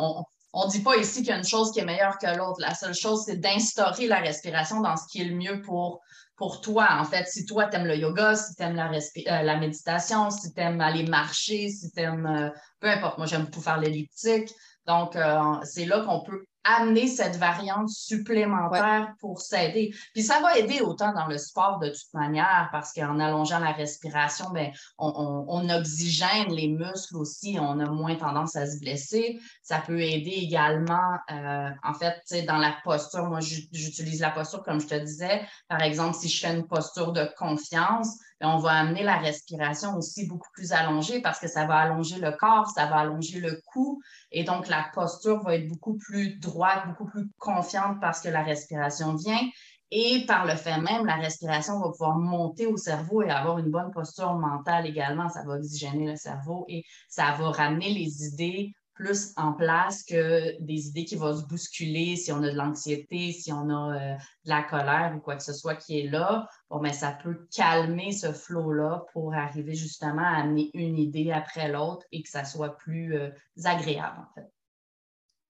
On 0.53 0.65
ne 0.65 0.71
dit 0.71 0.81
pas 0.81 0.97
ici 0.97 1.19
qu'il 1.19 1.29
y 1.29 1.31
a 1.31 1.37
une 1.37 1.45
chose 1.45 1.71
qui 1.71 1.79
est 1.79 1.85
meilleure 1.85 2.17
que 2.17 2.27
l'autre. 2.37 2.59
La 2.59 2.73
seule 2.73 2.93
chose, 2.93 3.23
c'est 3.25 3.37
d'instaurer 3.37 4.07
la 4.07 4.19
respiration 4.19 4.81
dans 4.81 4.97
ce 4.97 5.03
qui 5.09 5.21
est 5.21 5.25
le 5.25 5.35
mieux 5.35 5.61
pour, 5.61 6.01
pour 6.35 6.61
toi. 6.61 6.87
En 6.99 7.05
fait, 7.05 7.25
si 7.27 7.45
toi, 7.45 7.67
tu 7.67 7.77
aimes 7.77 7.87
le 7.87 7.95
yoga, 7.95 8.35
si 8.35 8.55
tu 8.55 8.63
aimes 8.63 8.75
la, 8.75 8.89
euh, 8.91 9.41
la, 9.43 9.57
méditation, 9.57 10.29
si 10.29 10.53
tu 10.53 10.59
aimes 10.59 10.81
aller 10.81 11.05
marcher, 11.05 11.69
si 11.69 11.91
tu 11.91 12.01
aimes, 12.01 12.25
euh, 12.25 12.49
peu 12.79 12.89
importe, 12.89 13.17
moi, 13.17 13.27
j'aime 13.27 13.45
beaucoup 13.45 13.61
faire 13.61 13.79
l'elliptique. 13.79 14.51
Donc, 14.85 15.15
euh, 15.15 15.55
c'est 15.63 15.85
là 15.85 16.01
qu'on 16.01 16.23
peut 16.23 16.45
amener 16.63 17.07
cette 17.07 17.37
variante 17.37 17.89
supplémentaire 17.89 19.13
pour 19.19 19.41
s'aider. 19.41 19.93
Puis 20.13 20.23
ça 20.23 20.39
va 20.41 20.57
aider 20.57 20.81
autant 20.81 21.13
dans 21.13 21.27
le 21.27 21.37
sport 21.37 21.79
de 21.79 21.89
toute 21.89 22.13
manière, 22.13 22.69
parce 22.71 22.93
qu'en 22.93 23.19
allongeant 23.19 23.59
la 23.59 23.71
respiration, 23.71 24.49
ben, 24.51 24.71
on, 24.97 25.69
oxygène 25.69 26.51
les 26.53 26.67
muscles 26.67 27.17
aussi, 27.17 27.57
on 27.59 27.79
a 27.79 27.89
moins 27.89 28.15
tendance 28.15 28.55
à 28.55 28.67
se 28.67 28.79
blesser. 28.79 29.39
Ça 29.61 29.79
peut 29.79 30.01
aider 30.01 30.31
également, 30.31 31.17
euh, 31.31 31.69
en 31.83 31.93
fait, 31.93 32.45
dans 32.45 32.57
la 32.57 32.75
posture. 32.83 33.25
Moi, 33.25 33.39
j'utilise 33.41 34.19
la 34.19 34.31
posture, 34.31 34.63
comme 34.63 34.81
je 34.81 34.87
te 34.87 34.95
disais. 34.95 35.41
Par 35.67 35.81
exemple, 35.81 36.15
si 36.17 36.29
je 36.29 36.45
fais 36.45 36.53
une 36.53 36.67
posture 36.67 37.11
de 37.11 37.29
confiance, 37.37 38.17
on 38.43 38.57
va 38.57 38.71
amener 38.71 39.03
la 39.03 39.17
respiration 39.17 39.95
aussi 39.95 40.27
beaucoup 40.27 40.49
plus 40.53 40.71
allongée 40.71 41.21
parce 41.21 41.39
que 41.39 41.47
ça 41.47 41.65
va 41.65 41.75
allonger 41.75 42.19
le 42.19 42.31
corps, 42.31 42.69
ça 42.69 42.85
va 42.87 42.97
allonger 42.97 43.39
le 43.39 43.61
cou 43.65 44.01
et 44.31 44.43
donc 44.43 44.67
la 44.67 44.85
posture 44.93 45.41
va 45.43 45.55
être 45.55 45.67
beaucoup 45.67 45.97
plus 45.97 46.39
droite, 46.39 46.87
beaucoup 46.87 47.05
plus 47.05 47.29
confiante 47.37 47.99
parce 48.01 48.21
que 48.21 48.29
la 48.29 48.43
respiration 48.43 49.15
vient. 49.15 49.47
Et 49.93 50.25
par 50.25 50.45
le 50.45 50.55
fait 50.55 50.77
même, 50.77 51.05
la 51.05 51.15
respiration 51.15 51.79
va 51.79 51.89
pouvoir 51.89 52.17
monter 52.17 52.65
au 52.65 52.77
cerveau 52.77 53.23
et 53.23 53.29
avoir 53.29 53.57
une 53.57 53.69
bonne 53.69 53.91
posture 53.91 54.33
mentale 54.35 54.87
également. 54.87 55.27
Ça 55.27 55.43
va 55.43 55.55
oxygéner 55.55 56.07
le 56.07 56.15
cerveau 56.15 56.65
et 56.69 56.85
ça 57.09 57.35
va 57.37 57.51
ramener 57.51 57.89
les 57.93 58.25
idées 58.25 58.73
plus 59.01 59.33
en 59.35 59.53
place 59.53 60.03
que 60.03 60.61
des 60.61 60.87
idées 60.87 61.05
qui 61.05 61.15
vont 61.15 61.35
se 61.35 61.43
bousculer 61.43 62.15
si 62.15 62.31
on 62.31 62.43
a 62.43 62.51
de 62.51 62.55
l'anxiété, 62.55 63.31
si 63.31 63.51
on 63.51 63.67
a 63.69 63.95
euh, 63.95 64.15
de 64.45 64.49
la 64.49 64.61
colère 64.61 65.13
ou 65.15 65.19
quoi 65.19 65.35
que 65.35 65.43
ce 65.43 65.53
soit 65.53 65.73
qui 65.75 65.99
est 65.99 66.07
là. 66.07 66.47
Bon, 66.69 66.79
mais 66.79 66.93
ça 66.93 67.17
peut 67.23 67.47
calmer 67.51 68.11
ce 68.11 68.31
flot-là 68.31 69.05
pour 69.11 69.33
arriver 69.33 69.73
justement 69.73 70.21
à 70.21 70.41
amener 70.41 70.69
une 70.75 70.99
idée 70.99 71.31
après 71.31 71.71
l'autre 71.71 72.05
et 72.11 72.21
que 72.21 72.29
ça 72.29 72.45
soit 72.45 72.77
plus 72.77 73.15
euh, 73.15 73.29
agréable, 73.63 74.19
en 74.19 74.33
fait. 74.35 74.51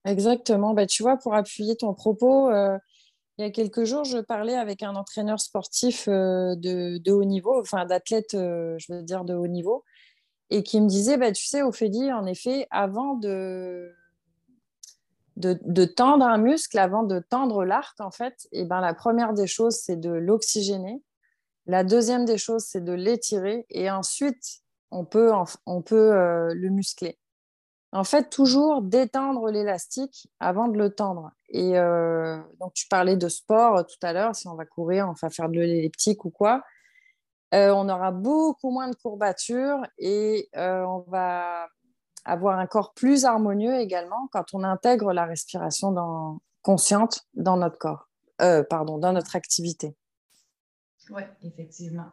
Exactement. 0.06 0.74
Ben, 0.74 0.88
tu 0.88 1.04
vois, 1.04 1.18
pour 1.18 1.36
appuyer 1.36 1.76
ton 1.76 1.94
propos, 1.94 2.50
euh, 2.50 2.78
il 3.38 3.44
y 3.44 3.48
a 3.48 3.52
quelques 3.52 3.84
jours, 3.84 4.06
je 4.06 4.20
parlais 4.20 4.56
avec 4.56 4.82
un 4.82 4.96
entraîneur 4.96 5.42
sportif 5.42 6.08
de, 6.08 7.12
haut 7.12 7.26
niveau, 7.26 7.60
enfin 7.60 7.86
d'athlète, 7.86 8.30
je 8.32 8.94
veux 8.94 9.04
dire, 9.04 9.26
de 9.26 9.34
haut 9.34 9.48
niveau 9.48 9.84
et 10.52 10.64
qui 10.64 10.82
me 10.82 10.88
disait, 10.88 11.18
bah, 11.18 11.32
tu 11.32 11.46
sais, 11.46 11.64
Ophélie, 11.64 12.12
en 12.12 12.26
effet, 12.26 12.68
avant 12.72 13.16
de, 13.16 13.90
de, 15.38 15.86
tendre 15.86 16.26
un 16.26 16.38
muscle, 16.38 16.78
avant 16.78 17.04
de 17.04 17.20
tendre 17.20 17.64
l'arc, 17.64 18.00
en 18.02 18.12
fait, 18.12 18.48
et 18.52 18.66
ben, 18.66 18.82
la 18.82 18.94
première 18.94 19.34
des 19.34 19.48
choses, 19.48 19.78
c'est 19.78 19.96
de 19.96 20.12
l'oxygéner. 20.12 21.02
La 21.68 21.86
deuxième 21.86 22.26
des 22.26 22.38
choses, 22.38 22.66
c'est 22.66 22.84
de 22.84 22.92
l'étirer. 22.92 23.66
Et 23.70 23.90
ensuite, 23.90 24.60
on 24.92 25.06
peut, 25.06 25.32
on 25.66 25.82
peut 25.82 26.14
euh, 26.14 26.54
le 26.54 26.70
muscler. 26.70 27.18
En 27.94 28.04
fait, 28.04 28.30
toujours 28.30 28.82
détendre 28.82 29.50
l'élastique 29.50 30.28
avant 30.42 30.68
de 30.68 30.78
le 30.78 30.90
tendre. 30.90 31.32
Et 31.50 31.78
euh, 31.78 32.38
donc, 32.60 32.74
tu 32.74 32.88
parlais 32.88 33.16
de 33.16 33.30
sport 33.30 33.86
tout 33.86 34.00
à 34.02 34.12
l'heure, 34.12 34.36
si 34.36 34.48
on 34.50 34.56
va 34.56 34.66
courir, 34.66 35.08
on 35.10 35.14
va 35.14 35.30
faire 35.30 35.48
de 35.48 35.60
l'elliptique 35.60 36.26
ou 36.26 36.30
quoi. 36.30 36.62
Euh, 37.54 37.72
on 37.72 37.90
aura 37.90 38.12
beaucoup 38.12 38.72
moins 38.72 38.90
de 38.90 38.96
courbatures 38.96 39.82
et 39.98 40.50
euh, 40.56 40.84
on 40.84 41.00
va 41.10 41.68
avoir 42.24 42.60
un 42.60 42.68
corps 42.68 42.94
plus 42.94 43.26
harmonieux 43.26 43.80
également 43.80 44.30
quand 44.32 44.54
on 44.54 44.64
intègre 44.64 45.12
la 45.12 45.26
respiration 45.26 46.40
consciente 46.62 47.26
dans 47.34 47.58
notre 47.58 47.78
corps, 47.78 48.08
euh, 48.42 48.64
pardon, 48.64 48.98
dans 48.98 49.12
notre 49.12 49.36
activité. 49.36 49.96
Oui, 51.10 51.24
effectivement. 51.44 52.12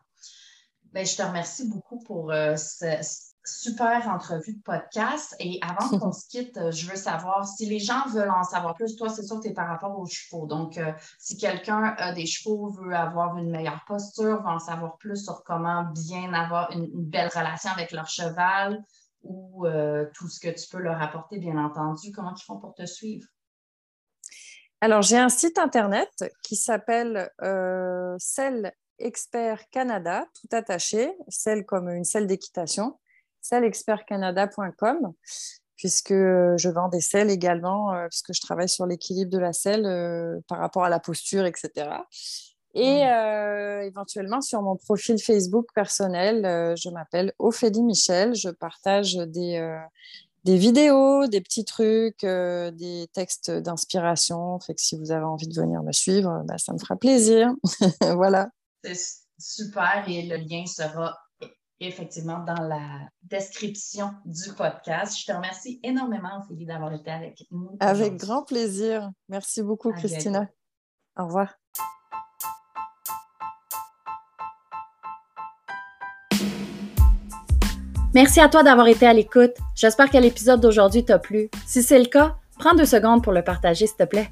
Ben, 0.93 1.07
je 1.07 1.17
te 1.17 1.23
remercie 1.23 1.69
beaucoup 1.69 2.01
pour 2.01 2.33
ce, 2.33 3.35
super 3.45 4.09
entrevue 4.09 4.55
de 4.55 4.63
podcast. 4.63 5.35
Et 5.39 5.59
avant 5.63 5.99
qu'on 5.99 6.13
se 6.13 6.29
quitte, 6.29 6.57
euh, 6.59 6.71
je 6.71 6.89
veux 6.89 6.97
savoir 6.97 7.47
si 7.47 7.67
les 7.67 7.79
gens 7.79 8.07
veulent 8.09 8.31
en 8.31 8.45
savoir 8.45 8.75
plus. 8.75 8.97
Toi, 8.97 9.09
c'est 9.09 9.23
sûr 9.23 9.37
que 9.37 9.43
tu 9.43 9.49
es 9.49 9.55
par 9.55 9.69
rapport 9.69 9.99
aux 9.99 10.07
chevaux. 10.07 10.47
Donc, 10.47 10.79
euh, 10.79 10.93
si 11.19 11.37
quelqu'un 11.37 11.95
a 11.99 12.13
des 12.13 12.27
chevaux, 12.27 12.69
veut 12.69 12.95
avoir 12.95 13.37
une 13.39 13.51
meilleure 13.51 13.85
posture, 13.87 14.43
veut 14.43 14.49
en 14.49 14.59
savoir 14.59 14.97
plus 14.99 15.25
sur 15.25 15.43
comment 15.45 15.85
bien 15.85 16.33
avoir 16.33 16.71
une, 16.73 16.89
belle 16.93 17.31
relation 17.35 17.71
avec 17.71 17.93
leur 17.93 18.09
cheval 18.09 18.83
ou 19.23 19.67
euh, 19.67 20.07
tout 20.15 20.29
ce 20.29 20.41
que 20.41 20.49
tu 20.49 20.69
peux 20.71 20.79
leur 20.79 21.01
apporter, 21.03 21.39
bien 21.39 21.57
entendu, 21.57 22.13
comment 22.13 22.35
ils 22.35 22.43
font 22.43 22.59
pour 22.59 22.75
te 22.75 22.87
suivre? 22.87 23.27
Alors, 24.81 25.03
j'ai 25.03 25.19
un 25.19 25.29
site 25.29 25.59
internet 25.59 26.11
qui 26.45 26.55
s'appelle 26.55 27.31
euh, 27.43 28.17
Expert 28.99 29.69
Canada, 29.71 30.27
tout 30.41 30.49
attaché, 30.55 31.17
celle 31.29 31.65
comme 31.65 31.89
une 31.89 32.05
selle 32.05 32.27
d'équitation 32.27 32.99
sellexpertcanada.com 33.41 35.15
puisque 35.79 36.13
je 36.13 36.69
vends 36.69 36.89
des 36.89 37.01
selles 37.01 37.31
également, 37.31 37.95
euh, 37.95 38.09
puisque 38.09 38.35
je 38.35 38.41
travaille 38.41 38.69
sur 38.69 38.85
l'équilibre 38.85 39.31
de 39.31 39.39
la 39.39 39.53
selle 39.53 39.87
euh, 39.87 40.41
par 40.49 40.59
rapport 40.59 40.85
à 40.85 40.91
la 40.91 40.99
posture, 40.99 41.47
etc. 41.47 41.91
Et 42.75 43.05
mmh. 43.05 43.09
euh, 43.09 43.81
éventuellement, 43.83 44.41
sur 44.41 44.61
mon 44.61 44.77
profil 44.77 45.19
Facebook 45.19 45.69
personnel, 45.75 46.75
je 46.77 46.91
m'appelle 46.91 47.33
Ophélie 47.39 47.83
Michel. 47.83 48.35
Je 48.35 48.51
partage 48.51 49.15
des, 49.15 49.79
des 50.45 50.57
vidéos, 50.59 51.27
des 51.29 51.41
petits 51.41 51.65
trucs, 51.65 52.23
des 52.23 53.07
textes 53.13 53.51
d'inspiration. 53.51 54.61
Fait 54.61 54.75
que 54.75 54.83
si 54.83 54.99
vous 54.99 55.13
avez 55.13 55.25
envie 55.25 55.49
de 55.49 55.55
venir 55.59 55.83
me 55.83 55.93
suivre, 55.93 56.43
bah, 56.45 56.59
ça 56.59 56.73
me 56.73 56.79
fera 56.79 56.97
plaisir. 56.97 57.53
voilà. 58.17 58.51
C'est 58.85 58.99
super 59.39 60.05
et 60.07 60.23
le 60.23 60.37
lien 60.37 60.67
sera 60.67 61.17
effectivement 61.81 62.45
dans 62.45 62.63
la 62.63 63.09
description 63.23 64.11
du 64.25 64.53
podcast. 64.57 65.19
Je 65.19 65.27
te 65.27 65.33
remercie 65.33 65.81
énormément, 65.83 66.41
Ophélie, 66.43 66.67
d'avoir 66.67 66.93
été 66.93 67.11
avec 67.11 67.45
nous. 67.51 67.77
Avec 67.81 68.17
grand 68.17 68.43
plaisir. 68.43 69.11
Merci 69.29 69.63
beaucoup, 69.63 69.93
Christina. 69.93 70.49
Au 71.17 71.27
revoir. 71.27 71.55
Merci 78.15 78.41
à 78.41 78.49
toi 78.49 78.63
d'avoir 78.63 78.89
été 78.89 79.07
à 79.07 79.13
l'écoute. 79.13 79.53
J'espère 79.75 80.11
que 80.11 80.17
l'épisode 80.17 80.61
d'aujourd'hui 80.61 81.05
t'a 81.05 81.19
plu. 81.19 81.51
Si 81.67 81.83
c'est 81.83 81.99
le 81.99 82.07
cas, 82.07 82.37
prends 82.59 82.75
deux 82.75 82.87
secondes 82.87 83.23
pour 83.23 83.33
le 83.33 83.45
partager, 83.45 83.87
s'il 83.87 83.97
te 83.97 84.05
plaît. 84.05 84.31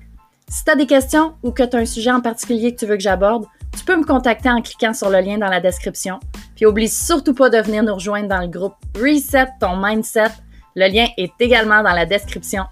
Si 0.49 0.65
tu 0.65 0.71
as 0.71 0.77
des 0.77 0.87
questions 0.87 1.35
ou 1.43 1.51
que 1.51 1.63
tu 1.63 1.77
as 1.77 1.81
un 1.81 1.85
sujet 1.85 2.11
en 2.11 2.21
particulier 2.21 2.75
que 2.75 2.81
tu 2.81 2.87
veux 2.87 2.97
que 2.97 3.03
j'aborde, 3.03 3.47
tu 3.77 3.85
peux 3.85 3.97
me 3.97 4.05
contacter 4.05 4.49
en 4.49 4.63
cliquant 4.63 4.95
sur 4.95 5.11
le 5.11 5.21
lien 5.21 5.39
dans 5.39 5.49
la 5.49 5.61
description. 5.61 6.19
Puis 6.57 6.67
oublie 6.67 6.89
surtout 6.89 7.35
pas 7.35 7.51
de 7.51 7.59
venir 7.59 7.83
nous 7.85 7.95
rejoindre 7.95 8.29
dans 8.29 8.41
le 8.41 8.49
groupe 8.49 8.75
Reset 8.97 9.47
ton 9.61 9.77
mindset. 9.77 10.33
Le 10.75 10.89
lien 10.89 11.07
est 11.17 11.33
également 11.39 11.83
dans 11.83 11.93
la 11.93 12.07
description. 12.07 12.65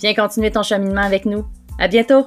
Viens 0.00 0.14
continuer 0.14 0.50
ton 0.50 0.62
cheminement 0.62 1.02
avec 1.02 1.26
nous. 1.26 1.44
À 1.78 1.88
bientôt! 1.88 2.26